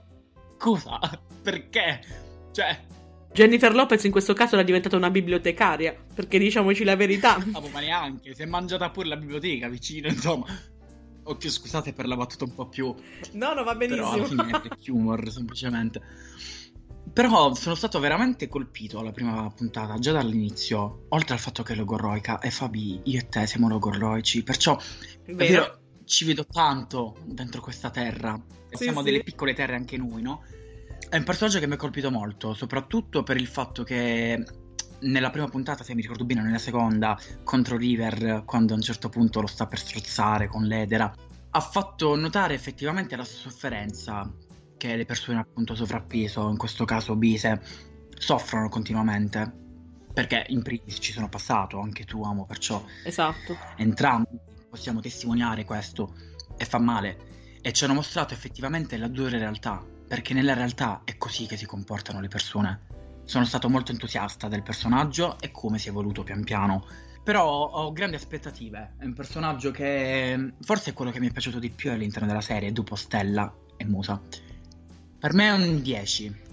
Scusa. 0.61 1.01
perché? 1.42 2.01
Cioè... 2.53 2.79
Jennifer 3.33 3.73
Lopez 3.73 4.05
in 4.05 4.11
questo 4.11 4.35
caso 4.35 4.57
era 4.57 4.64
diventata 4.64 4.96
una 4.96 5.09
bibliotecaria, 5.09 5.96
perché 6.14 6.38
diciamoci 6.38 6.85
la 6.85 6.96
verità. 6.96 7.37
Ah, 7.53 7.62
ma 7.73 7.81
neanche, 7.81 8.35
si 8.35 8.42
è 8.42 8.46
mangiata 8.46 8.90
pure 8.90 9.09
la 9.09 9.16
biblioteca 9.16 9.68
vicino, 9.68 10.09
insomma. 10.09 10.46
Occhio, 11.23 11.51
scusate 11.51 11.92
per 11.92 12.07
la 12.07 12.16
battuta 12.16 12.44
un 12.44 12.55
po' 12.55 12.68
più... 12.68 12.94
No, 13.33 13.55
no, 13.55 13.62
va 13.62 13.75
benissimo. 13.75 14.11
Però 14.11 14.35
alla 14.35 14.59
fine 14.59 14.62
è 14.62 14.90
humor, 14.90 15.31
semplicemente. 15.31 16.03
Però 17.12 17.55
sono 17.55 17.75
stato 17.75 17.99
veramente 18.01 18.49
colpito 18.49 18.99
alla 18.99 19.12
prima 19.12 19.49
puntata, 19.55 19.99
già 19.99 20.12
dall'inizio. 20.12 21.07
Oltre 21.11 21.35
al 21.35 21.40
fatto 21.40 21.62
che 21.62 21.73
è 21.73 21.77
logorroica, 21.77 22.40
e 22.40 22.51
Fabi, 22.51 23.01
io 23.05 23.18
e 23.18 23.29
te 23.29 23.46
siamo 23.46 23.68
logorroici, 23.68 24.42
perciò... 24.42 24.79
Vero? 25.27 25.37
Vero, 25.37 25.80
ci 26.11 26.25
vedo 26.25 26.44
tanto 26.44 27.18
dentro 27.25 27.61
questa 27.61 27.88
terra. 27.88 28.38
Sì, 28.70 28.83
siamo 28.83 28.99
sì. 28.99 29.05
delle 29.05 29.23
piccole 29.23 29.55
terre 29.55 29.77
anche 29.77 29.96
noi, 29.96 30.20
no? 30.20 30.42
È 31.09 31.16
un 31.16 31.23
personaggio 31.23 31.61
che 31.61 31.68
mi 31.68 31.75
ha 31.75 31.77
colpito 31.77 32.11
molto, 32.11 32.53
soprattutto 32.53 33.23
per 33.23 33.37
il 33.37 33.46
fatto 33.46 33.85
che 33.85 34.44
nella 35.03 35.31
prima 35.31 35.46
puntata, 35.46 35.85
se 35.85 35.94
mi 35.94 36.03
ricordo 36.03 36.25
bene, 36.25 36.42
nella 36.42 36.59
seconda, 36.59 37.16
contro 37.44 37.77
River, 37.77 38.42
quando 38.44 38.73
a 38.73 38.77
un 38.77 38.83
certo 38.83 39.09
punto 39.09 39.40
lo 39.40 39.46
sta 39.46 39.68
per 39.68 39.79
strozzare 39.79 40.49
con 40.49 40.64
l'edera, 40.64 41.14
ha 41.51 41.61
fatto 41.61 42.16
notare 42.16 42.55
effettivamente 42.55 43.14
la 43.14 43.25
sofferenza 43.25 44.29
che 44.77 44.96
le 44.96 45.05
persone 45.05 45.38
appunto 45.38 45.77
sovrappeso, 45.77 46.49
in 46.49 46.57
questo 46.57 46.85
caso 46.85 47.12
obese, 47.12 47.62
soffrono 48.18 48.68
continuamente. 48.68 49.59
Perché 50.12 50.44
in 50.49 50.62
primis 50.62 50.99
ci 51.01 51.12
sono 51.12 51.29
passato, 51.29 51.79
anche 51.79 52.05
tu 52.05 52.20
amo, 52.25 52.46
perciò 52.46 52.85
esatto. 53.05 53.57
entrambi 53.77 54.49
possiamo 54.70 55.00
testimoniare 55.00 55.64
questo 55.64 56.14
e 56.56 56.64
fa 56.64 56.78
male. 56.78 57.59
E 57.61 57.72
ci 57.72 57.85
hanno 57.85 57.94
mostrato 57.94 58.33
effettivamente 58.33 58.96
la 58.96 59.09
dura 59.09 59.37
realtà 59.37 59.85
perché 60.06 60.33
nella 60.33 60.54
realtà 60.54 61.02
è 61.04 61.16
così 61.18 61.46
che 61.46 61.56
si 61.56 61.66
comportano 61.66 62.20
le 62.20 62.28
persone. 62.28 62.87
Sono 63.24 63.44
stato 63.44 63.68
molto 63.68 63.92
entusiasta 63.92 64.48
del 64.48 64.62
personaggio 64.62 65.38
e 65.40 65.50
come 65.50 65.78
si 65.78 65.88
è 65.88 65.90
evoluto 65.90 66.22
pian 66.22 66.42
piano. 66.42 66.87
Però 67.22 67.46
ho 67.46 67.92
grandi 67.92 68.16
aspettative. 68.16 68.94
È 68.98 69.04
un 69.04 69.12
personaggio 69.12 69.70
che 69.70 70.54
forse 70.61 70.90
è 70.90 70.92
quello 70.94 71.11
che 71.11 71.20
mi 71.20 71.28
è 71.28 71.33
piaciuto 71.33 71.59
di 71.59 71.70
più 71.70 71.90
all'interno 71.90 72.26
della 72.26 72.40
serie, 72.40 72.72
dopo 72.72 72.96
Stella 72.96 73.52
e 73.76 73.85
Musa. 73.85 74.20
Per 75.18 75.35
me 75.35 75.46
è 75.46 75.50
un 75.50 75.83
10. 75.83 76.48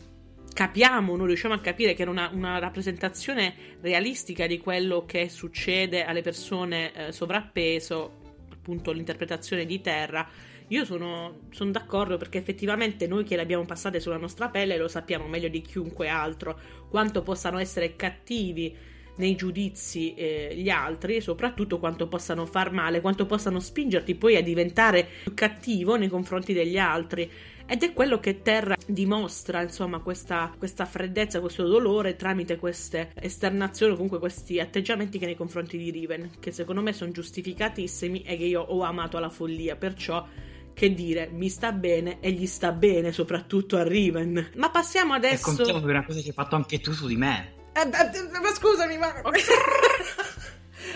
Capiamo, 0.57 1.15
non 1.15 1.27
riusciamo 1.27 1.53
a 1.53 1.59
capire 1.59 1.93
che 1.93 2.01
era 2.01 2.09
una, 2.09 2.31
una 2.33 2.57
rappresentazione 2.57 3.53
realistica 3.79 4.47
di 4.47 4.57
quello 4.57 5.05
che 5.05 5.29
succede 5.29 6.03
alle 6.03 6.23
persone 6.23 6.91
eh, 6.93 7.11
sovrappeso, 7.11 8.45
appunto 8.53 8.91
l'interpretazione 8.91 9.67
di 9.67 9.81
Terra 9.81 10.27
io 10.69 10.83
sono, 10.83 11.41
sono, 11.51 11.69
d'accordo 11.69 12.17
perché 12.17 12.39
effettivamente 12.39 13.05
noi 13.05 13.23
che 13.23 13.35
le 13.35 13.43
abbiamo 13.43 13.65
passate 13.65 13.99
sulla 13.99 14.17
nostra 14.17 14.49
pelle 14.49 14.77
lo 14.77 14.87
sappiamo 14.87 15.27
meglio 15.27 15.47
di 15.47 15.61
chiunque 15.61 16.07
altro 16.07 16.59
quanto 16.89 17.21
possano 17.21 17.59
essere 17.59 17.95
cattivi 17.95 18.75
nei 19.17 19.35
giudizi 19.35 20.15
eh, 20.15 20.53
gli 20.55 20.69
altri 20.69 21.17
e 21.17 21.21
soprattutto 21.21 21.77
quanto 21.77 22.07
possano 22.07 22.45
far 22.45 22.71
male, 22.71 23.01
quanto 23.01 23.25
possano 23.25 23.59
spingerti 23.59 24.15
poi 24.15 24.35
a 24.35 24.41
diventare 24.41 25.07
più 25.23 25.33
cattivo 25.33 25.95
nei 25.95 26.07
confronti 26.07 26.53
degli 26.53 26.77
altri. 26.77 27.29
Ed 27.69 27.83
è 27.83 27.91
quello 27.91 28.21
che 28.21 28.41
Terra 28.41 28.77
dimostra, 28.85 29.61
insomma, 29.61 29.99
questa, 29.99 30.53
questa 30.57 30.85
freddezza, 30.85 31.41
questo 31.41 31.67
dolore 31.67 32.15
tramite 32.15 32.55
queste 32.55 33.11
esternazioni 33.13 33.91
o 33.91 33.95
comunque 33.95 34.19
questi 34.19 34.61
atteggiamenti 34.61 35.19
che 35.19 35.25
nei 35.25 35.35
confronti 35.35 35.77
di 35.77 35.91
Riven, 35.91 36.31
che 36.39 36.53
secondo 36.53 36.81
me 36.81 36.93
sono 36.93 37.11
giustificatissimi 37.11 38.21
e 38.21 38.37
che 38.37 38.45
io 38.45 38.61
ho 38.61 38.83
amato 38.83 39.17
alla 39.17 39.29
follia. 39.29 39.75
Perciò 39.75 40.25
che 40.73 40.93
dire, 40.93 41.27
mi 41.29 41.49
sta 41.49 41.73
bene 41.73 42.21
e 42.21 42.31
gli 42.31 42.45
sta 42.45 42.71
bene 42.71 43.11
soprattutto 43.11 43.75
a 43.75 43.83
Riven. 43.83 44.51
Ma 44.55 44.69
passiamo 44.69 45.13
adesso... 45.13 45.51
E 45.51 45.55
contiamo 45.55 45.81
per 45.81 45.89
una 45.89 46.05
cosa 46.05 46.21
che 46.21 46.27
hai 46.27 46.33
fatto 46.33 46.55
anche 46.55 46.79
tu 46.79 46.93
su 46.93 47.05
di 47.05 47.17
me. 47.17 47.53
Eh, 47.73 47.81
eh, 47.81 48.39
ma 48.41 48.53
scusami, 48.53 48.97
ma... 48.97 49.11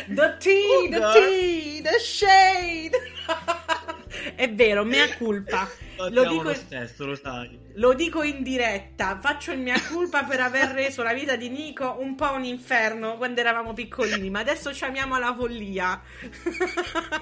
the 0.08 0.38
tea, 0.40 0.90
the 0.90 1.00
tea, 1.20 1.82
the 1.82 2.00
shade. 2.00 2.96
È 4.36 4.52
vero, 4.54 4.84
mea 4.84 5.16
culpa. 5.16 5.68
Lo 6.10 6.28
dico, 6.28 6.44
lo 6.44 6.54
stesso, 6.54 7.06
lo. 7.06 7.20
Lo 7.76 7.94
dico 7.94 8.24
in 8.24 8.44
diretta. 8.44 9.20
Faccio 9.22 9.52
il 9.52 9.60
mia 9.60 9.80
colpa 9.92 10.24
per 10.24 10.42
aver 10.42 10.70
reso 10.70 11.04
la 11.04 11.14
vita 11.14 11.36
di 11.36 11.50
Nico 11.50 11.98
un 12.00 12.16
po' 12.16 12.32
un 12.32 12.44
inferno 12.44 13.18
quando 13.18 13.40
eravamo 13.40 13.74
piccolini, 13.74 14.30
ma 14.30 14.40
adesso 14.40 14.74
ci 14.74 14.84
amiamo 14.84 15.16
alla 15.16 15.34
follia. 15.34 16.02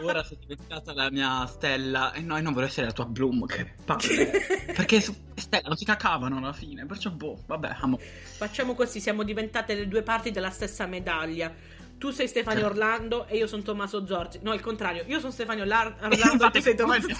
Ora 0.01 0.23
sei 0.23 0.37
diventata 0.39 0.93
la 0.93 1.11
mia 1.11 1.45
stella 1.45 2.13
e 2.13 2.21
noi 2.21 2.41
non 2.41 2.53
voglio 2.53 2.67
essere 2.67 2.87
la 2.87 2.93
tua 2.93 3.05
Bloom, 3.05 3.45
che 3.45 3.73
palle. 3.83 4.31
Perché 4.73 5.01
su 5.01 5.13
stella 5.35 5.67
non 5.67 5.77
si 5.77 5.85
cacavano 5.85 6.37
alla 6.37 6.53
fine, 6.53 6.85
perciò 6.85 7.09
boh, 7.11 7.43
vabbè, 7.45 7.75
amo. 7.81 7.99
Facciamo 7.99 8.73
così, 8.73 8.99
siamo 8.99 9.23
diventate 9.23 9.75
le 9.75 9.87
due 9.87 10.01
parti 10.01 10.31
della 10.31 10.51
stessa 10.51 10.85
medaglia 10.85 11.53
tu 11.99 12.09
sei 12.11 12.27
Stefano 12.27 12.65
Orlando 12.65 13.27
e 13.27 13.37
io 13.37 13.45
sono 13.45 13.61
Tommaso 13.61 14.07
Zorzi. 14.07 14.39
No, 14.41 14.53
il 14.53 14.61
contrario, 14.61 15.03
io 15.05 15.19
sono 15.19 15.31
Stefano 15.31 15.61
Orlando 16.01 16.47
e 16.47 16.49
tu 16.49 16.61
sei 16.61 16.75
Tommaso 16.75 17.07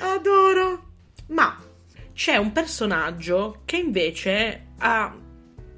Adoro. 0.00 0.86
Ma 1.28 1.56
c'è 2.12 2.36
un 2.36 2.52
personaggio 2.52 3.62
che 3.64 3.76
invece 3.76 4.66
ha 4.78 5.16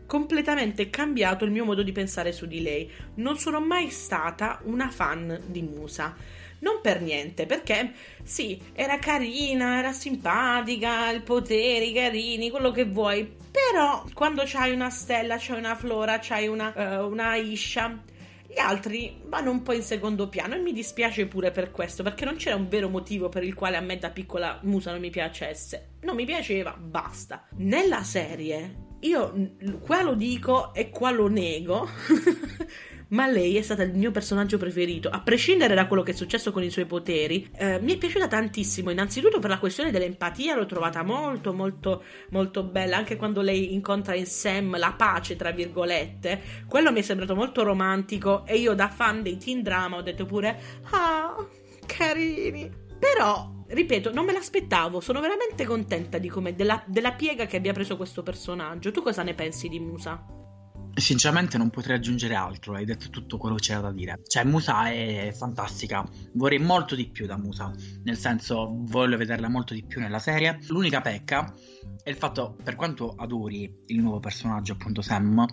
completamente 0.06 0.90
cambiato 0.90 1.44
il 1.44 1.52
mio 1.52 1.64
modo 1.64 1.82
di 1.82 1.92
pensare 1.92 2.32
su 2.32 2.46
di 2.46 2.62
lei. 2.62 2.90
Non 3.16 3.38
sono 3.38 3.60
mai 3.60 3.90
stata 3.90 4.60
una 4.64 4.90
fan 4.90 5.40
di 5.46 5.62
Musa. 5.62 6.16
Non 6.60 6.80
per 6.82 7.00
niente, 7.00 7.46
perché 7.46 7.92
sì, 8.22 8.60
era 8.72 8.98
carina, 8.98 9.78
era 9.78 9.92
simpatica, 9.92 11.10
il 11.10 11.22
potere, 11.22 11.86
i 11.86 11.92
carini, 11.92 12.50
quello 12.50 12.70
che 12.70 12.84
vuoi. 12.84 13.36
Però 13.50 14.04
quando 14.14 14.42
c'hai 14.46 14.72
una 14.72 14.90
stella, 14.90 15.36
c'hai 15.38 15.58
una 15.58 15.74
flora, 15.74 16.18
c'hai 16.20 16.46
una, 16.48 17.00
uh, 17.00 17.10
una 17.10 17.34
Isha, 17.36 18.02
gli 18.46 18.58
altri 18.58 19.20
vanno 19.26 19.52
un 19.52 19.62
po' 19.62 19.72
in 19.72 19.82
secondo 19.82 20.28
piano 20.28 20.54
e 20.54 20.58
mi 20.58 20.72
dispiace 20.72 21.26
pure 21.26 21.50
per 21.52 21.70
questo, 21.70 22.02
perché 22.02 22.24
non 22.24 22.36
c'era 22.36 22.56
un 22.56 22.68
vero 22.68 22.88
motivo 22.88 23.28
per 23.28 23.44
il 23.44 23.54
quale 23.54 23.76
a 23.76 23.80
me 23.80 23.96
da 23.96 24.10
piccola 24.10 24.58
Musa 24.62 24.90
non 24.90 25.00
mi 25.00 25.10
piacesse. 25.10 25.90
Non 26.00 26.16
mi 26.16 26.24
piaceva, 26.24 26.76
basta. 26.76 27.46
Nella 27.56 28.02
serie, 28.02 28.88
io 29.00 29.54
qua 29.80 30.02
lo 30.02 30.14
dico 30.14 30.74
e 30.74 30.90
qua 30.90 31.10
lo 31.10 31.28
nego. 31.28 31.88
ma 33.10 33.26
lei 33.26 33.56
è 33.56 33.62
stata 33.62 33.82
il 33.82 33.94
mio 33.94 34.10
personaggio 34.10 34.58
preferito, 34.58 35.08
a 35.08 35.20
prescindere 35.20 35.74
da 35.74 35.86
quello 35.86 36.02
che 36.02 36.12
è 36.12 36.14
successo 36.14 36.52
con 36.52 36.62
i 36.62 36.70
suoi 36.70 36.86
poteri. 36.86 37.48
Eh, 37.56 37.80
mi 37.80 37.94
è 37.94 37.98
piaciuta 37.98 38.28
tantissimo, 38.28 38.90
innanzitutto 38.90 39.38
per 39.38 39.50
la 39.50 39.58
questione 39.58 39.90
dell'empatia, 39.90 40.56
l'ho 40.56 40.66
trovata 40.66 41.02
molto, 41.02 41.52
molto, 41.52 42.02
molto 42.30 42.62
bella, 42.62 42.96
anche 42.96 43.16
quando 43.16 43.40
lei 43.40 43.72
incontra 43.72 44.14
in 44.14 44.26
Sam 44.26 44.78
la 44.78 44.92
pace, 44.92 45.36
tra 45.36 45.50
virgolette. 45.50 46.40
Quello 46.66 46.92
mi 46.92 47.00
è 47.00 47.02
sembrato 47.02 47.34
molto 47.34 47.62
romantico 47.62 48.46
e 48.46 48.58
io 48.58 48.74
da 48.74 48.88
fan 48.88 49.22
dei 49.22 49.38
teen 49.38 49.62
drama 49.62 49.96
ho 49.96 50.02
detto 50.02 50.24
pure, 50.24 50.60
ah, 50.90 51.34
carini. 51.86 52.70
Però 52.98 53.58
ripeto, 53.66 54.12
non 54.12 54.24
me 54.24 54.32
l'aspettavo. 54.32 55.00
Sono 55.00 55.20
veramente 55.20 55.64
contenta 55.64 56.18
di 56.18 56.30
della, 56.54 56.82
della, 56.86 57.12
piega 57.12 57.46
che 57.46 57.56
abbia 57.56 57.72
preso 57.72 57.96
questo 57.96 58.22
personaggio. 58.22 58.90
Tu 58.90 59.02
cosa 59.02 59.22
ne 59.22 59.34
pensi 59.34 59.68
di 59.68 59.80
Musa? 59.80 60.39
Sinceramente 60.94 61.56
non 61.56 61.70
potrei 61.70 61.96
aggiungere 61.96 62.34
altro, 62.34 62.74
hai 62.74 62.84
detto 62.84 63.10
tutto 63.10 63.38
quello 63.38 63.54
che 63.54 63.62
c'era 63.62 63.80
da 63.80 63.92
dire. 63.92 64.20
Cioè, 64.26 64.44
Musa 64.44 64.90
è 64.90 65.32
fantastica, 65.36 66.06
vorrei 66.34 66.58
molto 66.58 66.94
di 66.94 67.08
più 67.08 67.26
da 67.26 67.36
Musa, 67.36 67.72
nel 68.04 68.16
senso 68.16 68.70
voglio 68.84 69.16
vederla 69.16 69.48
molto 69.48 69.74
di 69.74 69.84
più 69.84 70.00
nella 70.00 70.18
serie. 70.18 70.58
L'unica 70.68 71.00
pecca 71.00 71.54
è 72.02 72.10
il 72.10 72.16
fatto, 72.16 72.56
per 72.62 72.76
quanto 72.76 73.14
adori 73.16 73.82
il 73.86 74.00
nuovo 74.00 74.20
personaggio, 74.20 74.72
appunto 74.72 75.00
Sam, 75.00 75.46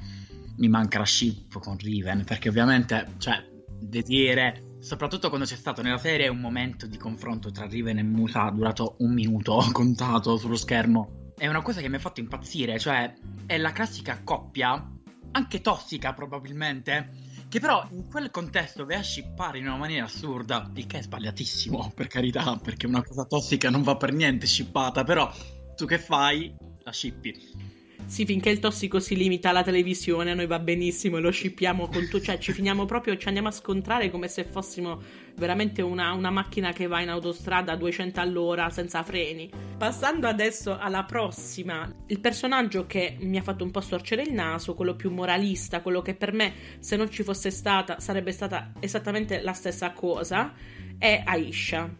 mi 0.57 0.67
manca 0.67 0.99
la 0.99 1.05
ship 1.05 1.59
con 1.59 1.77
Riven, 1.77 2.23
perché 2.23 2.49
ovviamente, 2.49 3.13
cioè, 3.17 3.55
vedere 3.83 4.75
soprattutto 4.79 5.29
quando 5.29 5.45
c'è 5.45 5.55
stato 5.55 5.81
nella 5.81 5.97
serie 5.97 6.27
un 6.27 6.39
momento 6.39 6.87
di 6.87 6.97
confronto 6.97 7.51
tra 7.51 7.65
Riven 7.65 7.97
e 7.97 8.03
Musa 8.03 8.49
durato 8.49 8.95
un 8.99 9.13
minuto 9.13 9.63
contato 9.71 10.37
sullo 10.37 10.55
schermo. 10.55 11.33
È 11.37 11.47
una 11.47 11.61
cosa 11.61 11.81
che 11.81 11.89
mi 11.89 11.97
ha 11.97 11.99
fatto 11.99 12.19
impazzire, 12.19 12.79
cioè 12.79 13.13
è 13.45 13.57
la 13.57 13.71
classica 13.71 14.21
coppia 14.23 14.96
anche 15.37 15.61
tossica 15.61 16.13
probabilmente, 16.13 17.11
che 17.47 17.59
però 17.59 17.87
in 17.91 18.09
quel 18.09 18.31
contesto 18.31 18.85
ve 18.85 18.95
a 18.95 19.03
shippare 19.03 19.59
in 19.59 19.67
una 19.67 19.77
maniera 19.77 20.05
assurda, 20.05 20.71
il 20.73 20.87
che 20.87 20.97
è 20.97 21.01
sbagliatissimo 21.03 21.91
per 21.95 22.07
carità, 22.07 22.57
perché 22.57 22.87
una 22.87 23.03
cosa 23.03 23.23
tossica 23.23 23.69
non 23.69 23.83
va 23.83 23.95
per 23.95 24.11
niente 24.11 24.47
shippata, 24.47 25.03
però 25.03 25.31
tu 25.75 25.85
che 25.85 25.99
fai? 25.99 26.55
La 26.81 26.91
shippi. 26.91 27.76
Sì, 28.07 28.25
finché 28.25 28.49
il 28.49 28.59
tossico 28.59 29.01
si 29.01 29.17
limita 29.17 29.49
alla 29.49 29.63
televisione, 29.63 30.31
a 30.31 30.33
noi 30.33 30.47
va 30.47 30.59
benissimo 30.59 31.17
e 31.17 31.19
lo 31.19 31.29
scippiamo 31.29 31.89
con 31.89 32.07
tu, 32.07 32.21
cioè 32.21 32.37
ci 32.37 32.53
finiamo 32.53 32.85
proprio, 32.85 33.17
ci 33.17 33.27
andiamo 33.27 33.49
a 33.49 33.51
scontrare 33.51 34.09
come 34.09 34.29
se 34.29 34.45
fossimo 34.45 35.01
veramente 35.35 35.81
una, 35.81 36.13
una, 36.13 36.29
macchina 36.29 36.71
che 36.71 36.87
va 36.87 37.01
in 37.01 37.09
autostrada 37.09 37.73
a 37.73 37.75
200 37.75 38.21
all'ora 38.21 38.69
senza 38.69 39.03
freni. 39.03 39.51
Passando 39.77 40.25
adesso 40.25 40.77
alla 40.77 41.03
prossima, 41.03 41.93
il 42.07 42.21
personaggio 42.21 42.87
che 42.87 43.17
mi 43.19 43.37
ha 43.37 43.43
fatto 43.43 43.65
un 43.65 43.71
po' 43.71 43.81
storcere 43.81 44.23
il 44.23 44.33
naso, 44.33 44.73
quello 44.73 44.95
più 44.95 45.11
moralista, 45.11 45.81
quello 45.81 46.01
che 46.01 46.15
per 46.15 46.31
me 46.31 46.53
se 46.79 46.95
non 46.95 47.11
ci 47.11 47.23
fosse 47.23 47.51
stata 47.51 47.99
sarebbe 47.99 48.31
stata 48.31 48.71
esattamente 48.79 49.41
la 49.41 49.53
stessa 49.53 49.91
cosa, 49.91 50.53
è 50.97 51.23
Aisha. 51.25 51.93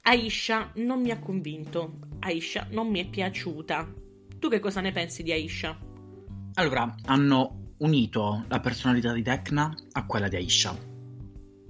Aisha 0.00 0.70
non 0.76 1.02
mi 1.02 1.10
ha 1.10 1.18
convinto, 1.18 1.98
Aisha 2.20 2.66
non 2.70 2.88
mi 2.88 3.00
è 3.00 3.06
piaciuta. 3.06 4.06
Tu 4.38 4.48
che 4.48 4.60
cosa 4.60 4.80
ne 4.80 4.92
pensi 4.92 5.22
di 5.22 5.32
Aisha? 5.32 5.76
Allora, 6.54 6.94
hanno 7.06 7.74
unito 7.78 8.44
la 8.48 8.60
personalità 8.60 9.12
di 9.12 9.22
Tecna 9.22 9.74
a 9.92 10.06
quella 10.06 10.28
di 10.28 10.36
Aisha. 10.36 10.76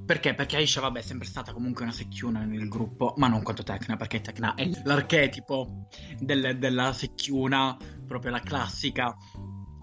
Perché? 0.05 0.35
Perché 0.35 0.57
Aisha, 0.57 0.81
vabbè, 0.81 1.01
è 1.01 1.03
sempre 1.03 1.27
stata 1.27 1.53
comunque 1.53 1.83
una 1.85 1.93
secchiuna 1.93 2.45
nel 2.45 2.69
gruppo, 2.69 3.15
ma 3.17 3.29
non 3.29 3.43
quanto 3.43 3.63
Tecna, 3.63 3.97
perché 3.97 4.21
Tecna 4.21 4.55
è 4.55 4.71
l'archetipo 4.85 5.89
del, 6.19 6.59
della 6.59 6.93
secchiuna, 6.93 7.77
proprio 8.07 8.31
la 8.31 8.41
classica 8.41 9.15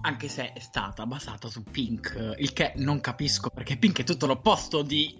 anche 0.06 0.28
se 0.28 0.54
è 0.54 0.60
stata 0.60 1.08
basata 1.08 1.48
su 1.48 1.64
Pink, 1.64 2.36
il 2.38 2.54
che 2.54 2.74
non 2.76 3.02
capisco 3.02 3.50
perché 3.50 3.76
Pink 3.76 4.02
è 4.02 4.04
tutto 4.04 4.28
l'opposto 4.28 4.84
di... 4.84 5.16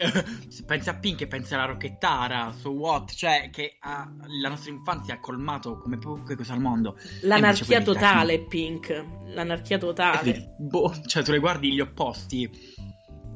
se 0.48 0.64
pensi 0.64 0.90
a 0.90 0.96
Pink 0.96 1.22
e 1.22 1.28
pensi 1.28 1.56
alla 1.56 1.66
Rocchettara, 1.66 2.54
su 2.56 2.70
What, 2.70 3.12
cioè 3.14 3.50
che 3.52 3.78
ha, 3.80 4.08
la 4.40 4.50
nostra 4.50 4.72
infanzia 4.72 5.16
ha 5.16 5.20
colmato 5.20 5.80
come 5.80 5.98
poche 5.98 6.36
cose 6.36 6.52
al 6.52 6.62
mondo. 6.62 6.98
L'anarchia 7.22 7.82
totale, 7.82 8.46
Pink, 8.46 9.06
l'anarchia 9.26 9.80
totale. 9.80 10.36
Eh, 10.36 10.54
boh, 10.60 10.94
cioè 11.08 11.24
tu 11.24 11.32
le 11.32 11.40
guardi 11.40 11.74
gli 11.74 11.80
opposti 11.80 12.48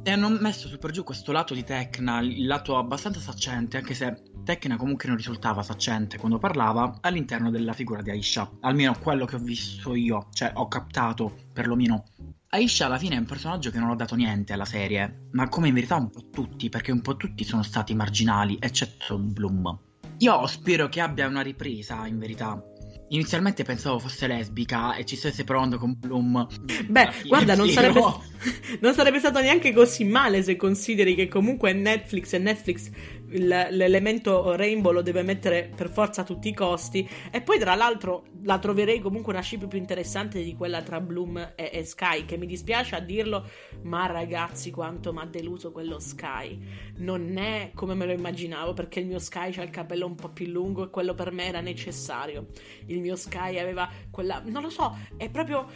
e 0.04 0.12
hanno 0.12 0.30
messo 0.30 0.68
su 0.68 0.78
per 0.78 0.92
giù 0.92 1.04
questo 1.04 1.32
lato 1.32 1.54
di 1.54 1.64
Tecna, 1.64 2.20
il 2.20 2.48
lato 2.48 2.78
abbastanza 2.78 3.20
saccente, 3.20 3.78
anche 3.78 3.94
se 3.94 4.22
Tecna 4.44 4.78
comunque 4.78 5.08
non 5.08 5.18
risultava 5.18 5.62
saccente 5.62 6.18
quando 6.18 6.38
parlava, 6.38 7.00
all'interno 7.02 7.52
della 7.52 7.74
figura 7.74 8.02
di 8.02 8.10
Aisha. 8.10 8.50
Almeno 8.62 8.98
quello 9.00 9.26
che 9.26 9.36
ho 9.36 9.40
visto 9.40 9.94
io, 9.96 10.28
cioè 10.32 10.52
ho 10.56 10.68
captato 10.68 11.48
perlomeno. 11.54 12.06
Aisha 12.50 12.88
alla 12.88 12.98
fine 12.98 13.16
è 13.16 13.20
un 13.20 13.26
personaggio 13.26 13.70
che 13.70 13.78
non 13.78 13.90
ho 13.90 13.96
dato 13.96 14.16
niente 14.16 14.54
alla 14.54 14.66
serie, 14.66 15.28
ma 15.34 15.48
come 15.50 15.68
in 15.68 15.76
verità 15.76 15.96
un 15.96 16.10
po' 16.10 16.30
tutti, 16.32 16.70
perché 16.70 16.92
un 16.92 17.02
po' 17.02 17.16
tutti 17.16 17.44
sono 17.44 17.62
stati 17.62 17.94
marginali, 17.94 18.58
eccetto 18.60 19.20
Bloom. 19.20 19.80
Io 20.22 20.48
spero 20.48 20.90
che 20.90 21.00
abbia 21.00 21.28
una 21.28 21.42
ripresa, 21.42 22.06
in 22.08 22.18
verità, 22.18 22.62
Inizialmente 23.10 23.63
pensavo 23.63 24.00
fosse 24.00 24.28
lesbica 24.28 24.95
e 24.95 25.06
ci 25.06 25.15
stesse 25.15 25.43
provando 25.43 25.78
con 25.78 25.95
Bloom. 25.98 26.48
Beh, 26.88 27.10
guarda, 27.28 27.56
non 27.56 27.67
sarebbe, 27.69 28.00
non 28.82 28.93
sarebbe, 28.93 29.19
stato 29.19 29.39
neanche 29.39 29.74
così 29.74 30.04
male 30.04 30.43
se 30.43 30.56
consideri 30.56 31.15
che 31.15 31.28
comunque 31.28 31.72
è 31.72 31.74
Netflix 31.74 32.34
e 32.34 32.38
Netflix 32.38 32.89
l'elemento 33.32 34.56
rainbow 34.56 34.92
lo 34.92 35.02
deve 35.02 35.22
mettere 35.22 35.72
per 35.76 35.89
forza 35.89 36.22
a 36.22 36.24
tutti 36.24 36.50
i 36.50 36.54
costi. 36.54 37.08
E 37.32 37.42
poi, 37.42 37.60
tra 37.60 37.76
l'altro, 37.76 38.26
la 38.44 38.60
troverei 38.60 39.00
comunque 39.00 39.34
una 39.34 39.42
ship 39.42 39.68
più 39.68 39.78
interessante 39.78 40.42
di 40.44 40.56
quella 40.56 40.82
tra 40.82 41.00
Bloom 41.00 41.54
e, 41.56 41.70
e 41.72 41.84
Sky. 41.84 42.26
Che 42.26 42.38
mi 42.38 42.46
dispiace 42.46 42.96
a 42.96 43.00
dirlo, 43.00 43.48
ma 43.84 44.06
ragazzi, 44.08 44.72
quanto 44.72 45.13
mi 45.13 45.20
ha 45.20 45.26
deluso 45.26 45.72
quello 45.72 46.00
Sky. 46.00 46.60
Non 46.98 47.38
è 47.38 47.72
come 47.74 47.94
me 47.94 48.06
lo 48.06 48.12
immaginavo, 48.12 48.74
perché 48.74 49.00
il 49.00 49.08
mio 49.08 49.20
Sky 49.20 49.54
ha 49.58 49.63
il 49.63 49.70
capello 49.70 50.06
un 50.06 50.15
po' 50.15 50.30
più 50.30 50.48
lungo 50.48 50.86
e 50.86 50.89
quello 50.89 51.13
per 51.13 51.32
me 51.32 51.46
era 51.46 51.62
necessario. 51.62 52.48
Il 52.88 53.00
mio 53.00 53.15
Sky 53.15 53.60
aveva 53.60 53.89
quella. 54.10 54.42
Non 54.46 54.63
lo 54.63 54.70
so, 54.70 54.98
è 55.18 55.30
proprio. 55.30 55.68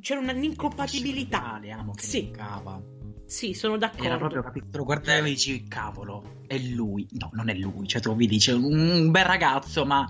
C'era 0.00 0.20
un'incompatibilità. 0.20 1.60
Sì. 1.96 2.30
Cava. 2.30 2.97
Sì, 3.28 3.52
sono 3.52 3.76
d'accordo. 3.76 4.06
Era 4.06 4.16
proprio 4.16 4.42
capito. 4.42 4.78
Lo 4.78 4.84
guardavi 4.84 5.28
e 5.28 5.32
dici, 5.32 5.68
cavolo, 5.68 6.44
è 6.46 6.58
lui. 6.58 7.06
No, 7.12 7.28
non 7.34 7.50
è 7.50 7.54
lui. 7.54 7.86
Cioè, 7.86 8.00
tu 8.00 8.10
vedi, 8.12 8.26
dice 8.26 8.52
un 8.52 9.10
bel 9.10 9.24
ragazzo, 9.24 9.84
ma 9.84 10.08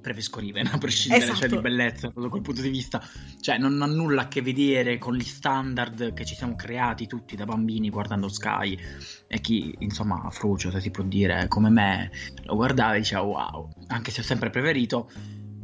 preferisco 0.00 0.40
Riven 0.40 0.66
a 0.66 0.76
prescindere 0.76 1.24
esatto. 1.24 1.38
cioè, 1.38 1.48
di 1.48 1.58
bellezza 1.60 2.12
da 2.14 2.28
quel 2.28 2.42
punto 2.42 2.60
di 2.60 2.68
vista 2.68 3.02
cioè 3.40 3.56
non 3.56 3.80
ha 3.80 3.86
nulla 3.86 4.22
a 4.22 4.28
che 4.28 4.42
vedere 4.42 4.98
con 4.98 5.14
gli 5.14 5.24
standard 5.24 6.12
che 6.12 6.26
ci 6.26 6.34
siamo 6.34 6.56
creati 6.56 7.06
tutti 7.06 7.36
da 7.36 7.46
bambini 7.46 7.88
guardando 7.88 8.28
Sky 8.28 8.78
e 9.26 9.40
chi 9.40 9.74
insomma 9.78 10.28
frucio 10.30 10.70
se 10.70 10.80
si 10.80 10.90
può 10.90 11.04
dire 11.04 11.48
come 11.48 11.70
me 11.70 12.10
lo 12.42 12.54
guardava 12.54 12.96
e 12.96 12.98
diceva 12.98 13.22
wow 13.22 13.70
anche 13.86 14.10
se 14.10 14.20
ho 14.20 14.24
sempre 14.24 14.50
preferito 14.50 15.10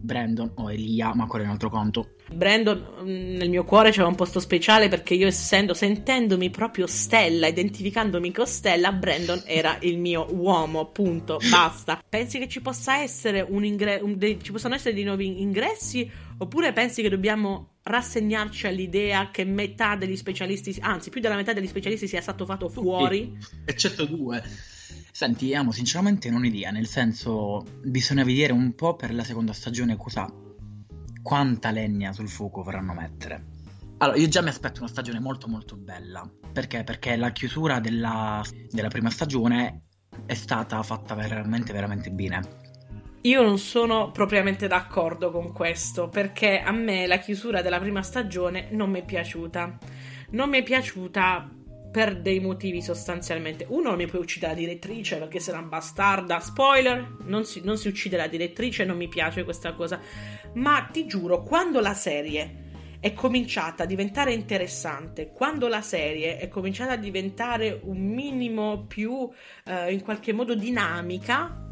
Brandon 0.00 0.52
o 0.56 0.72
Elia, 0.72 1.14
ma 1.14 1.26
quello 1.26 1.44
è 1.44 1.46
un 1.46 1.52
altro 1.52 1.70
conto. 1.70 2.14
Brandon 2.32 2.84
mm, 3.02 3.36
nel 3.36 3.50
mio 3.50 3.64
cuore 3.64 3.90
c'era 3.90 4.06
un 4.06 4.14
posto 4.14 4.40
speciale 4.40 4.88
perché 4.88 5.14
io 5.14 5.26
essendo, 5.26 5.74
sentendomi 5.74 6.50
proprio 6.50 6.86
Stella, 6.86 7.46
identificandomi 7.46 8.32
con 8.32 8.46
Stella, 8.46 8.92
Brandon 8.92 9.42
era 9.44 9.76
il 9.80 9.98
mio 9.98 10.26
uomo, 10.30 10.86
punto, 10.90 11.38
basta. 11.50 12.02
Pensi 12.08 12.38
che 12.38 12.48
ci 12.48 12.60
possa 12.60 12.98
essere 12.98 13.44
un 13.46 13.64
ingresso, 13.64 14.06
ci 14.40 14.52
possano 14.52 14.74
essere 14.74 14.94
dei 14.94 15.04
nuovi 15.04 15.40
ingressi 15.40 16.10
oppure 16.38 16.72
pensi 16.72 17.02
che 17.02 17.08
dobbiamo 17.10 17.74
rassegnarci 17.82 18.66
all'idea 18.66 19.30
che 19.30 19.44
metà 19.44 19.96
degli 19.96 20.16
specialisti, 20.16 20.76
anzi 20.80 21.10
più 21.10 21.20
della 21.20 21.34
metà 21.34 21.52
degli 21.52 21.66
specialisti 21.66 22.08
sia 22.08 22.20
stato 22.20 22.46
fatto 22.46 22.68
fuori? 22.68 23.36
Eccetto 23.64 24.04
due. 24.06 24.42
Senti, 25.12 25.54
amo 25.54 25.72
sinceramente 25.72 26.30
non 26.30 26.44
idea, 26.44 26.70
nel 26.70 26.86
senso 26.86 27.64
bisogna 27.82 28.24
vedere 28.24 28.52
un 28.52 28.74
po' 28.74 28.94
per 28.94 29.12
la 29.12 29.24
seconda 29.24 29.52
stagione 29.52 29.96
cosa, 29.96 30.32
quanta 31.22 31.70
legna 31.70 32.12
sul 32.12 32.28
fuoco 32.28 32.62
vorranno 32.62 32.94
mettere. 32.94 33.44
Allora, 33.98 34.16
io 34.16 34.28
già 34.28 34.40
mi 34.40 34.48
aspetto 34.48 34.80
una 34.80 34.88
stagione 34.88 35.20
molto 35.20 35.46
molto 35.46 35.76
bella, 35.76 36.28
perché? 36.52 36.84
Perché 36.84 37.16
la 37.16 37.32
chiusura 37.32 37.80
della, 37.80 38.42
della 38.70 38.88
prima 38.88 39.10
stagione 39.10 39.82
è 40.24 40.34
stata 40.34 40.82
fatta 40.82 41.14
veramente 41.14 41.72
veramente 41.72 42.10
bene. 42.10 42.68
Io 43.22 43.42
non 43.42 43.58
sono 43.58 44.10
propriamente 44.12 44.66
d'accordo 44.66 45.30
con 45.30 45.52
questo, 45.52 46.08
perché 46.08 46.60
a 46.60 46.72
me 46.72 47.06
la 47.06 47.18
chiusura 47.18 47.60
della 47.60 47.78
prima 47.78 48.02
stagione 48.02 48.68
non 48.70 48.90
mi 48.90 49.00
è 49.00 49.04
piaciuta. 49.04 49.78
Non 50.30 50.48
mi 50.48 50.58
è 50.58 50.62
piaciuta 50.62 51.50
per 51.90 52.20
dei 52.20 52.40
motivi 52.40 52.80
sostanzialmente. 52.82 53.66
Uno, 53.68 53.96
mi 53.96 54.06
puoi 54.06 54.22
uccidere 54.22 54.52
la 54.52 54.58
direttrice 54.58 55.18
perché 55.18 55.40
sarà 55.40 55.60
bastarda. 55.62 56.38
Spoiler, 56.38 57.16
non 57.24 57.44
si, 57.44 57.60
non 57.64 57.76
si 57.76 57.88
uccide 57.88 58.16
la 58.16 58.28
direttrice, 58.28 58.84
non 58.84 58.96
mi 58.96 59.08
piace 59.08 59.44
questa 59.44 59.74
cosa. 59.74 60.00
Ma 60.54 60.88
ti 60.90 61.06
giuro, 61.06 61.42
quando 61.42 61.80
la 61.80 61.94
serie 61.94 62.68
è 63.00 63.12
cominciata 63.14 63.84
a 63.84 63.86
diventare 63.86 64.32
interessante, 64.32 65.30
quando 65.32 65.68
la 65.68 65.80
serie 65.80 66.36
è 66.36 66.48
cominciata 66.48 66.92
a 66.92 66.96
diventare 66.96 67.80
un 67.82 67.98
minimo 67.98 68.84
più 68.86 69.28
eh, 69.64 69.92
in 69.92 70.02
qualche 70.02 70.32
modo 70.32 70.54
dinamica, 70.54 71.66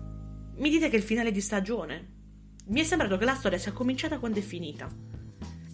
mi 0.56 0.70
dite 0.70 0.88
che 0.88 0.96
è 0.96 0.98
il 0.98 1.04
finale 1.04 1.30
di 1.30 1.40
stagione. 1.40 2.16
Mi 2.68 2.80
è 2.80 2.84
sembrato 2.84 3.16
che 3.16 3.24
la 3.24 3.34
storia 3.34 3.58
sia 3.58 3.72
cominciata 3.72 4.18
quando 4.18 4.38
è 4.38 4.42
finita. 4.42 4.88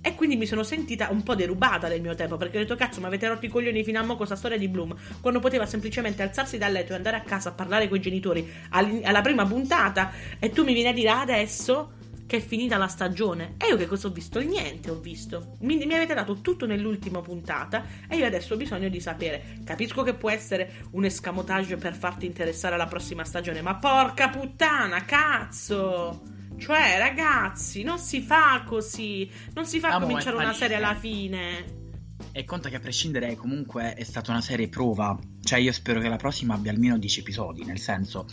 E 0.07 0.14
quindi 0.14 0.37
mi 0.37 0.45
sono 0.45 0.62
sentita 0.62 1.09
un 1.11 1.23
po' 1.23 1.35
derubata 1.35 1.88
del 1.88 2.03
mio 2.03 2.14
tempo 2.14 2.37
perché 2.37 2.59
ho 2.59 2.61
detto 2.61 2.77
cazzo, 2.77 3.01
ma 3.01 3.07
avete 3.07 3.27
rotto 3.27 3.47
i 3.47 3.49
coglioni 3.49 3.83
fino 3.83 3.99
a 3.99 4.03
mo' 4.03 4.09
con 4.09 4.17
questa 4.19 4.37
storia 4.37 4.59
di 4.59 4.69
Bloom 4.69 4.95
quando 5.23 5.40
poteva 5.40 5.64
semplicemente 5.64 6.23
alzarsi 6.23 6.59
dal 6.59 6.73
letto 6.73 6.93
e 6.93 6.97
andare 6.97 7.17
a 7.17 7.23
casa 7.23 7.49
a 7.49 7.53
parlare 7.53 7.88
con 7.88 7.97
i 7.97 8.01
genitori 8.03 8.47
alla 8.69 9.23
prima 9.23 9.47
puntata 9.47 10.12
e 10.38 10.51
tu 10.51 10.62
mi 10.62 10.75
vieni 10.75 10.90
a 10.90 10.93
dire 10.93 11.09
adesso 11.09 11.93
che 12.27 12.37
è 12.37 12.40
finita 12.40 12.77
la 12.77 12.87
stagione. 12.87 13.55
E 13.57 13.69
io 13.69 13.77
che 13.79 13.87
cosa 13.87 14.09
ho 14.09 14.11
visto? 14.11 14.40
Niente 14.40 14.90
ho 14.90 14.99
visto. 14.99 15.57
Mi, 15.61 15.77
mi, 15.77 15.95
avete 15.95 16.12
dato 16.12 16.40
tutto 16.43 16.67
nell'ultima 16.67 17.23
puntata 17.23 17.85
e 18.07 18.17
io 18.17 18.27
adesso 18.27 18.53
ho 18.53 18.57
bisogno 18.59 18.90
di 18.90 19.01
sapere. 19.01 19.61
Capisco 19.64 20.03
che 20.03 20.12
può 20.12 20.31
essere 20.31 20.85
un 20.90 21.07
escamotage 21.07 21.77
per 21.77 21.95
farti 21.95 22.27
interessare 22.27 22.75
alla 22.75 22.87
prossima 22.87 23.25
stagione, 23.25 23.62
ma 23.62 23.77
porca 23.77 24.29
puttana, 24.29 25.05
cazzo! 25.07 26.34
Cioè, 26.57 26.99
ragazzi, 26.99 27.83
non 27.83 27.99
si 27.99 28.21
fa 28.21 28.62
così. 28.67 29.31
Non 29.55 29.67
si 29.67 29.81
fa 29.81 29.88
Amo 29.88 30.07
cominciare 30.07 30.37
una 30.37 30.53
serie 30.53 30.77
alla 30.77 30.95
fine. 30.95 31.83
E 32.33 32.45
conta 32.45 32.69
che 32.69 32.77
a 32.77 32.81
prescindere 32.81 33.35
comunque 33.37 33.95
è 33.95 34.05
stata 34.05 34.31
una 34.31 34.40
serie 34.40 34.69
prova. 34.69 35.19
Cioè 35.43 35.59
io 35.59 35.73
spero 35.73 36.01
che 36.01 36.09
la 36.09 36.17
prossima 36.17 36.55
abbia 36.55 36.73
almeno 36.73 36.99
10 36.99 37.21
episodi, 37.21 37.64
nel 37.64 37.79
senso 37.79 38.27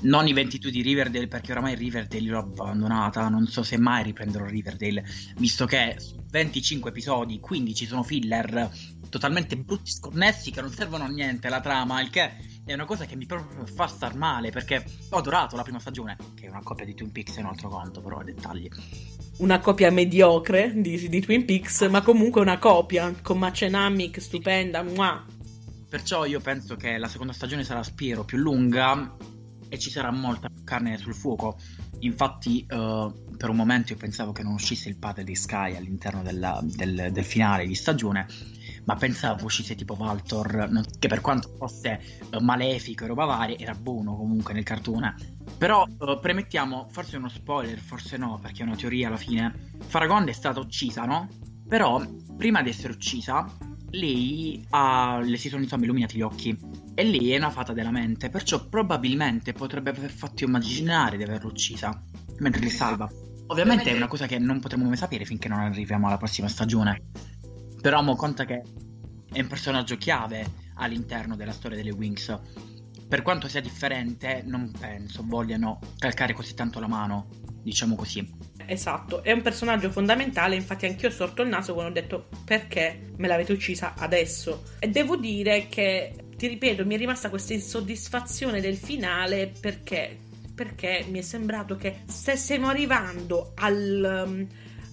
non 0.00 0.26
i 0.26 0.32
22 0.32 0.70
di 0.70 0.82
Riverdale 0.82 1.26
perché 1.26 1.52
oramai 1.52 1.74
Riverdale 1.74 2.22
l'ho 2.22 2.38
abbandonata, 2.38 3.28
non 3.28 3.46
so 3.46 3.62
se 3.62 3.78
mai 3.78 4.04
riprenderò 4.04 4.44
Riverdale, 4.44 5.04
visto 5.36 5.66
che 5.66 5.96
su 5.98 6.22
25 6.30 6.90
episodi 6.90 7.40
15 7.40 7.86
sono 7.86 8.02
filler 8.02 8.70
totalmente 9.08 9.56
brutti, 9.56 9.90
sconnessi 9.90 10.50
che 10.50 10.60
non 10.60 10.70
servono 10.70 11.04
a 11.04 11.08
niente 11.08 11.48
la 11.48 11.60
trama, 11.60 12.00
il 12.00 12.10
che 12.10 12.36
è 12.64 12.74
una 12.74 12.84
cosa 12.84 13.06
che 13.06 13.16
mi 13.16 13.26
proprio 13.26 13.66
fa 13.66 13.86
star 13.86 14.14
male 14.14 14.50
perché 14.50 14.84
ho 15.10 15.16
adorato 15.16 15.56
la 15.56 15.62
prima 15.62 15.80
stagione, 15.80 16.16
che 16.34 16.46
è 16.46 16.50
una 16.50 16.62
coppia 16.62 16.84
di 16.84 16.94
Twin 16.94 17.10
Peaks 17.10 17.36
è 17.36 17.40
un 17.40 17.46
altro 17.46 17.68
conto, 17.68 18.00
però 18.00 18.22
dettagli. 18.22 18.68
Una 19.38 19.60
copia 19.60 19.90
mediocre 19.90 20.72
di, 20.74 21.08
di 21.08 21.20
Twin 21.20 21.44
Peaks, 21.44 21.88
ma 21.88 22.02
comunque 22.02 22.40
una 22.40 22.58
copia 22.58 23.14
con 23.22 23.38
Macenamic 23.38 24.20
stupenda. 24.20 24.82
Mua. 24.82 25.24
Perciò 25.88 26.26
io 26.26 26.40
penso 26.40 26.76
che 26.76 26.98
la 26.98 27.08
seconda 27.08 27.32
stagione 27.32 27.64
sarà 27.64 27.82
spero 27.82 28.24
più 28.24 28.36
lunga 28.36 29.16
e 29.68 29.78
ci 29.78 29.90
sarà 29.90 30.10
molta 30.10 30.50
carne 30.64 30.96
sul 30.98 31.14
fuoco. 31.14 31.58
Infatti, 32.00 32.66
uh, 32.68 33.36
per 33.36 33.48
un 33.48 33.56
momento 33.56 33.92
io 33.92 33.98
pensavo 33.98 34.32
che 34.32 34.42
non 34.42 34.52
uscisse 34.52 34.88
il 34.88 34.96
padre 34.96 35.24
di 35.24 35.34
Sky 35.34 35.76
all'interno 35.76 36.22
della, 36.22 36.60
del, 36.62 37.08
del 37.12 37.24
finale 37.24 37.66
di 37.66 37.74
stagione 37.74 38.26
ma 38.88 38.96
pensavo 38.96 39.44
uscisse 39.44 39.74
tipo 39.74 39.94
Valtor, 39.94 40.86
che 40.98 41.08
per 41.08 41.20
quanto 41.20 41.54
fosse 41.58 42.00
uh, 42.30 42.42
malefico 42.42 43.04
e 43.04 43.08
roba 43.08 43.26
varia, 43.26 43.58
era 43.58 43.74
buono 43.74 44.16
comunque 44.16 44.54
nel 44.54 44.64
cartone. 44.64 45.14
Però 45.58 45.86
uh, 45.86 46.18
premettiamo, 46.18 46.86
forse 46.90 47.18
uno 47.18 47.28
spoiler, 47.28 47.78
forse 47.78 48.16
no, 48.16 48.38
perché 48.40 48.62
è 48.62 48.66
una 48.66 48.76
teoria 48.76 49.08
alla 49.08 49.18
fine. 49.18 49.72
Faragonde 49.86 50.30
è 50.30 50.34
stata 50.34 50.58
uccisa, 50.58 51.04
no? 51.04 51.28
Però, 51.68 52.02
prima 52.34 52.62
di 52.62 52.70
essere 52.70 52.94
uccisa, 52.94 53.46
lei 53.90 54.64
ha, 54.70 55.20
le 55.22 55.36
si 55.36 55.50
sono 55.50 55.62
insomma 55.62 55.84
illuminati 55.84 56.16
gli 56.16 56.22
occhi 56.22 56.58
E 56.98 57.04
lei 57.04 57.30
è 57.30 57.36
una 57.36 57.50
fata 57.50 57.72
della 57.72 57.92
mente, 57.92 58.28
perciò 58.28 58.66
probabilmente 58.66 59.52
potrebbe 59.52 59.90
aver 59.90 60.10
fatto 60.10 60.42
immaginare 60.42 61.16
di 61.16 61.22
averla 61.22 61.46
uccisa 61.46 62.02
mentre 62.38 62.60
li 62.60 62.70
salva. 62.70 63.08
Ovviamente 63.46 63.92
è 63.92 63.94
una 63.94 64.08
cosa 64.08 64.26
che 64.26 64.40
non 64.40 64.58
potremo 64.58 64.88
mai 64.88 64.96
sapere 64.96 65.24
finché 65.24 65.46
non 65.46 65.60
arriviamo 65.60 66.08
alla 66.08 66.16
prossima 66.16 66.48
stagione. 66.48 67.00
Però 67.80 68.02
mo 68.02 68.16
conta 68.16 68.44
che 68.44 68.64
è 69.30 69.40
un 69.40 69.46
personaggio 69.46 69.96
chiave 69.96 70.44
all'interno 70.74 71.36
della 71.36 71.52
storia 71.52 71.76
delle 71.76 71.92
Wings. 71.92 72.36
Per 73.06 73.22
quanto 73.22 73.46
sia 73.46 73.60
differente, 73.60 74.42
non 74.44 74.72
penso 74.76 75.22
vogliano 75.24 75.78
calcare 75.98 76.32
così 76.32 76.54
tanto 76.54 76.80
la 76.80 76.88
mano, 76.88 77.28
diciamo 77.62 77.94
così. 77.94 78.28
Esatto, 78.66 79.22
è 79.22 79.30
un 79.30 79.42
personaggio 79.42 79.92
fondamentale, 79.92 80.56
infatti 80.56 80.86
anch'io 80.86 81.10
ho 81.10 81.12
sorto 81.12 81.42
il 81.42 81.48
naso 81.48 81.74
quando 81.74 81.92
ho 81.92 82.02
detto 82.02 82.28
perché 82.44 83.12
me 83.18 83.28
l'avete 83.28 83.52
uccisa 83.52 83.94
adesso. 83.96 84.64
E 84.80 84.88
devo 84.88 85.16
dire 85.16 85.68
che, 85.68 86.24
ti 86.38 86.46
ripeto, 86.46 86.86
mi 86.86 86.94
è 86.94 86.98
rimasta 86.98 87.30
questa 87.30 87.52
insoddisfazione 87.52 88.60
del 88.60 88.76
finale 88.76 89.52
perché, 89.60 90.16
perché 90.54 91.04
mi 91.10 91.18
è 91.18 91.22
sembrato 91.22 91.76
che 91.76 92.02
stessimo 92.06 92.68
arrivando 92.68 93.52
al... 93.56 94.24
Um, 94.26 94.46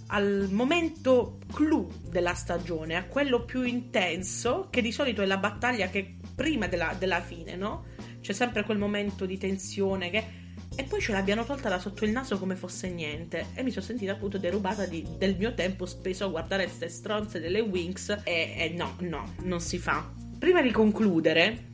al 0.10 0.50
momento 0.52 1.40
clou 1.52 1.90
della 2.10 2.36
stagione, 2.36 2.96
a 2.96 3.06
quello 3.06 3.44
più 3.44 3.64
intenso, 3.64 4.68
che 4.70 4.84
di 4.84 4.92
solito 4.92 5.24
è 5.24 5.26
la 5.26 5.38
battaglia 5.38 5.90
che 5.90 6.18
prima 6.36 6.68
della, 6.68 6.96
della 6.98 7.22
fine, 7.22 7.56
no? 7.56 7.86
C'è 8.22 8.32
sempre 8.32 8.64
quel 8.64 8.78
momento 8.78 9.26
di 9.26 9.38
tensione 9.38 10.12
che... 10.12 10.44
E 10.76 10.84
poi 10.84 11.02
ce 11.02 11.12
l'abbiano 11.12 11.44
tolta 11.44 11.70
da 11.70 11.80
sotto 11.80 12.06
il 12.06 12.12
naso 12.12 12.38
come 12.38 12.56
fosse 12.56 12.90
niente. 12.90 13.48
E 13.56 13.64
mi 13.64 13.72
sono 13.72 13.84
sentita 13.84 14.12
appunto 14.12 14.38
derubata 14.38 14.86
di, 14.86 15.04
del 15.18 15.38
mio 15.38 15.56
tempo 15.56 15.88
speso 15.88 16.26
a 16.26 16.30
guardare 16.30 16.66
queste 16.66 16.90
stronze 16.90 17.40
delle 17.40 17.62
Winx. 17.62 18.20
E, 18.24 18.54
e 18.58 18.74
no, 18.76 18.96
no, 19.00 19.34
non 19.42 19.60
si 19.60 19.80
fa. 19.80 20.25
Prima 20.38 20.62
di 20.62 20.72
concludere, 20.72 21.66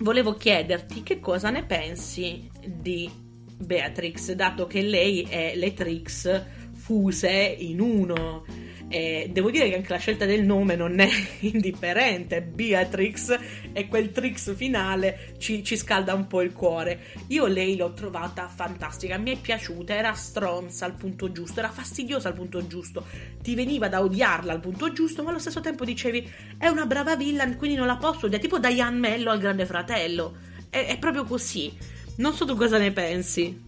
volevo 0.00 0.34
chiederti 0.34 1.02
che 1.02 1.20
cosa 1.20 1.50
ne 1.50 1.64
pensi 1.64 2.48
di 2.66 3.10
Beatrix, 3.58 4.32
dato 4.32 4.66
che 4.66 4.82
lei 4.82 5.22
è 5.22 5.52
Letrix 5.54 6.44
fuse 6.72 7.30
in 7.30 7.80
uno. 7.80 8.44
E 8.88 9.28
devo 9.30 9.50
dire 9.50 9.68
che 9.68 9.76
anche 9.76 9.92
la 9.92 9.98
scelta 9.98 10.24
del 10.24 10.44
nome 10.44 10.74
non 10.74 10.98
è 10.98 11.08
indifferente. 11.40 12.40
Beatrix 12.42 13.38
e 13.72 13.86
quel 13.86 14.10
trix 14.12 14.54
finale 14.54 15.34
ci, 15.38 15.62
ci, 15.62 15.76
scalda 15.76 16.14
un 16.14 16.26
po' 16.26 16.40
il 16.40 16.52
cuore. 16.52 17.00
Io 17.28 17.46
lei 17.46 17.76
l'ho 17.76 17.92
trovata 17.92 18.48
fantastica, 18.48 19.18
mi 19.18 19.32
è 19.32 19.38
piaciuta, 19.38 19.94
era 19.94 20.14
stronza 20.14 20.86
al 20.86 20.94
punto 20.94 21.30
giusto, 21.30 21.60
era 21.60 21.70
fastidiosa 21.70 22.28
al 22.28 22.34
punto 22.34 22.66
giusto, 22.66 23.04
ti 23.42 23.54
veniva 23.54 23.88
da 23.88 24.00
odiarla 24.00 24.52
al 24.52 24.60
punto 24.60 24.92
giusto, 24.92 25.22
ma 25.22 25.30
allo 25.30 25.38
stesso 25.38 25.60
tempo 25.60 25.84
dicevi 25.84 26.28
è 26.56 26.68
una 26.68 26.86
brava 26.86 27.14
villain, 27.14 27.56
quindi 27.56 27.76
non 27.76 27.86
la 27.86 27.96
posso 27.96 28.26
odiare, 28.26 28.42
tipo 28.42 28.58
Diane 28.58 28.98
Mello 28.98 29.30
al 29.30 29.38
Grande 29.38 29.66
Fratello. 29.66 30.36
È, 30.70 30.86
è 30.86 30.98
proprio 30.98 31.24
così. 31.24 31.72
Non 32.16 32.32
so 32.32 32.44
tu 32.46 32.56
cosa 32.56 32.78
ne 32.78 32.90
pensi. 32.90 33.66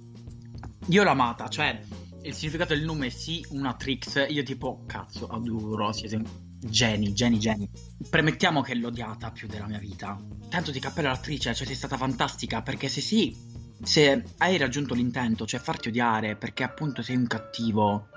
Io 0.89 1.03
l'ho 1.05 1.11
amata, 1.11 1.49
cioè 1.49 1.79
il 2.23 2.35
significato 2.35 2.75
del 2.75 2.85
nome 2.85 3.11
sì, 3.11 3.45
una 3.51 3.75
Trix, 3.75 4.27
io 4.29 4.43
tipo, 4.43 4.85
cazzo, 4.87 5.27
adoro, 5.27 5.93
siete 5.93 6.21
geni, 6.59 7.13
geni, 7.15 7.39
geni. 7.39 7.69
Premettiamo 8.09 8.61
che 8.61 8.75
l'ho 8.75 8.89
odiata 8.89 9.31
più 9.31 9.49
della 9.49 9.67
mia 9.67 9.79
vita. 9.79 10.21
Tanto 10.49 10.73
ti 10.73 10.81
cappello 10.81 11.09
l'attrice, 11.09 11.55
cioè 11.55 11.67
sei 11.67 11.75
stata 11.75 11.97
fantastica, 11.97 12.61
perché 12.63 12.89
se 12.89 13.01
sì, 13.01 13.35
se 13.83 14.23
hai 14.39 14.59
raggiunto 14.59 14.95
l'intento, 14.95 15.47
cioè 15.47 15.61
farti 15.61 15.89
odiare 15.89 16.37
perché 16.37 16.63
appunto 16.63 17.01
sei 17.03 17.17
un 17.17 17.27
cattivo, 17.27 18.09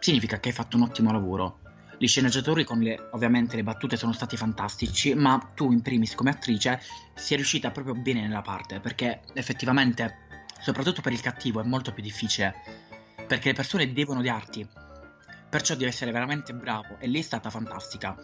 significa 0.00 0.40
che 0.40 0.48
hai 0.48 0.54
fatto 0.54 0.76
un 0.76 0.82
ottimo 0.82 1.12
lavoro. 1.12 1.58
Gli 1.98 2.08
sceneggiatori 2.08 2.64
con 2.64 2.80
le, 2.80 3.10
ovviamente 3.12 3.54
le 3.54 3.62
battute 3.62 3.96
sono 3.96 4.12
stati 4.12 4.36
fantastici, 4.36 5.14
ma 5.14 5.52
tu 5.54 5.70
in 5.70 5.82
primis 5.82 6.16
come 6.16 6.30
attrice 6.30 6.80
sei 7.14 7.36
riuscita 7.36 7.70
proprio 7.70 7.94
bene 7.94 8.22
nella 8.22 8.42
parte, 8.42 8.80
perché 8.80 9.20
effettivamente, 9.34 10.26
soprattutto 10.60 11.00
per 11.00 11.12
il 11.12 11.20
cattivo, 11.20 11.60
è 11.60 11.64
molto 11.64 11.92
più 11.92 12.02
difficile 12.02 12.90
perché 13.26 13.48
le 13.48 13.54
persone 13.54 13.92
devono 13.92 14.20
odiarti. 14.20 14.68
Perciò 15.48 15.74
devi 15.74 15.86
essere 15.86 16.12
veramente 16.12 16.54
bravo 16.54 16.96
e 16.98 17.06
lei 17.08 17.20
è 17.20 17.24
stata 17.24 17.50
fantastica. 17.50 18.16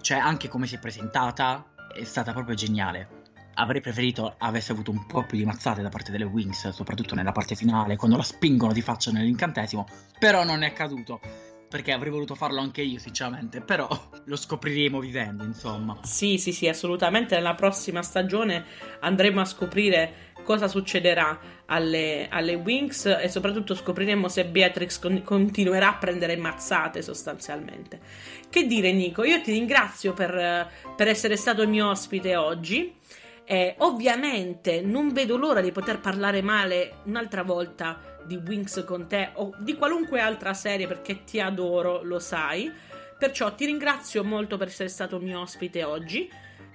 Cioè, 0.00 0.18
anche 0.18 0.48
come 0.48 0.66
si 0.66 0.76
è 0.76 0.78
presentata, 0.78 1.66
è 1.92 2.04
stata 2.04 2.32
proprio 2.32 2.54
geniale. 2.54 3.16
Avrei 3.54 3.80
preferito 3.80 4.36
avesse 4.38 4.70
avuto 4.70 4.92
un 4.92 5.04
po' 5.06 5.24
più 5.24 5.36
di 5.36 5.44
mazzate 5.44 5.82
da 5.82 5.88
parte 5.88 6.12
delle 6.12 6.24
Wings, 6.24 6.68
soprattutto 6.68 7.16
nella 7.16 7.32
parte 7.32 7.56
finale, 7.56 7.96
quando 7.96 8.16
la 8.16 8.22
spingono 8.22 8.72
di 8.72 8.82
faccia 8.82 9.10
nell'incantesimo. 9.10 9.86
Però 10.18 10.44
non 10.44 10.62
è 10.62 10.66
accaduto 10.66 11.20
perché 11.68 11.92
avrei 11.92 12.10
voluto 12.10 12.34
farlo 12.34 12.60
anche 12.60 12.82
io, 12.82 12.98
sinceramente. 12.98 13.60
Però 13.60 13.88
lo 14.24 14.36
scopriremo 14.36 15.00
vivendo, 15.00 15.44
insomma. 15.44 15.98
Sì, 16.02 16.38
sì, 16.38 16.52
sì, 16.52 16.66
assolutamente. 16.66 17.34
Nella 17.34 17.54
prossima 17.54 18.02
stagione 18.02 18.64
andremo 19.00 19.40
a 19.40 19.44
scoprire 19.44 20.26
cosa 20.42 20.66
succederà 20.66 21.38
alle, 21.66 22.26
alle 22.30 22.54
Wings 22.54 23.04
e 23.04 23.28
soprattutto 23.28 23.74
scopriremo 23.74 24.28
se 24.28 24.46
Beatrix 24.46 24.98
con- 24.98 25.22
continuerà 25.22 25.90
a 25.90 25.96
prendere 25.96 26.36
mazzate 26.36 27.02
sostanzialmente. 27.02 28.00
Che 28.48 28.66
dire, 28.66 28.92
Nico? 28.92 29.24
Io 29.24 29.42
ti 29.42 29.52
ringrazio 29.52 30.14
per, 30.14 30.70
per 30.96 31.08
essere 31.08 31.36
stato 31.36 31.62
il 31.62 31.68
mio 31.68 31.90
ospite 31.90 32.34
oggi. 32.36 32.96
Eh, 33.44 33.74
ovviamente 33.78 34.82
non 34.82 35.10
vedo 35.12 35.36
l'ora 35.38 35.62
di 35.62 35.72
poter 35.72 36.00
parlare 36.00 36.42
male 36.42 36.98
un'altra 37.04 37.42
volta 37.42 38.17
di 38.26 38.36
Wings 38.36 38.84
con 38.86 39.06
te 39.06 39.30
o 39.34 39.54
di 39.58 39.74
qualunque 39.74 40.20
altra 40.20 40.54
serie 40.54 40.86
perché 40.86 41.24
ti 41.24 41.40
adoro, 41.40 42.02
lo 42.02 42.18
sai. 42.18 42.72
Perciò 43.18 43.54
ti 43.54 43.66
ringrazio 43.66 44.22
molto 44.22 44.56
per 44.56 44.68
essere 44.68 44.88
stato 44.88 45.18
mio 45.18 45.40
ospite 45.40 45.82
oggi. 45.84 46.30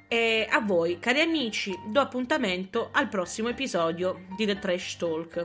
E 0.07 0.47
a 0.49 0.59
voi, 0.59 0.99
cari 0.99 1.21
amici, 1.21 1.73
do 1.87 1.99
appuntamento 1.99 2.89
al 2.91 3.07
prossimo 3.07 3.49
episodio 3.49 4.25
di 4.35 4.45
The 4.45 4.59
Trash 4.59 4.97
Talk. 4.97 5.43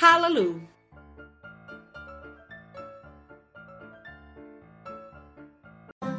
Hallelujah! 0.00 0.72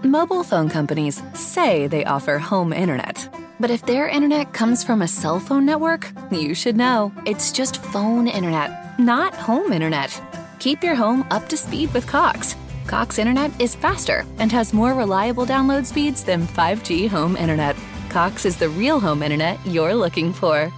Mobile 0.03 0.43
phone 0.43 0.69
companies 0.69 1.21
say 1.33 1.87
they 1.87 2.05
offer 2.05 2.37
home 2.37 2.71
internet. 2.71 3.27
But 3.59 3.71
if 3.71 3.85
their 3.85 4.07
internet 4.07 4.53
comes 4.53 4.83
from 4.83 5.01
a 5.01 5.07
cell 5.07 5.39
phone 5.39 5.65
network, 5.65 6.11
you 6.29 6.53
should 6.53 6.75
know. 6.75 7.11
It's 7.25 7.51
just 7.51 7.77
phone 7.77 8.27
internet, 8.27 8.84
not 8.97 9.33
home 9.33 9.73
internet. 9.73 10.21
Keep 10.59 10.83
your 10.83 10.95
home 10.95 11.25
up 11.31 11.47
to 11.49 11.57
speed 11.57 11.93
with 11.93 12.07
Cox. 12.07 12.55
Cox 12.87 13.17
Internet 13.19 13.51
is 13.59 13.75
faster 13.75 14.25
and 14.39 14.51
has 14.51 14.73
more 14.73 14.93
reliable 14.93 15.45
download 15.45 15.85
speeds 15.85 16.23
than 16.23 16.47
5G 16.47 17.09
home 17.09 17.35
internet. 17.35 17.75
Cox 18.09 18.45
is 18.45 18.57
the 18.57 18.69
real 18.69 18.99
home 18.99 19.23
internet 19.23 19.59
you're 19.65 19.95
looking 19.95 20.31
for. 20.31 20.71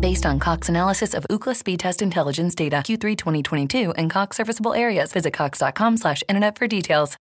Based 0.00 0.24
on 0.24 0.38
Cox 0.38 0.68
analysis 0.68 1.14
of 1.14 1.26
Ookla 1.28 1.54
speed 1.54 1.80
test 1.80 2.00
intelligence 2.00 2.54
data 2.54 2.76
Q3 2.76 3.16
2022 3.16 3.92
and 3.92 4.10
Cox 4.10 4.36
serviceable 4.36 4.72
areas, 4.72 5.12
visit 5.12 5.32
cox.com/internet 5.32 6.58
for 6.58 6.66
details. 6.66 7.20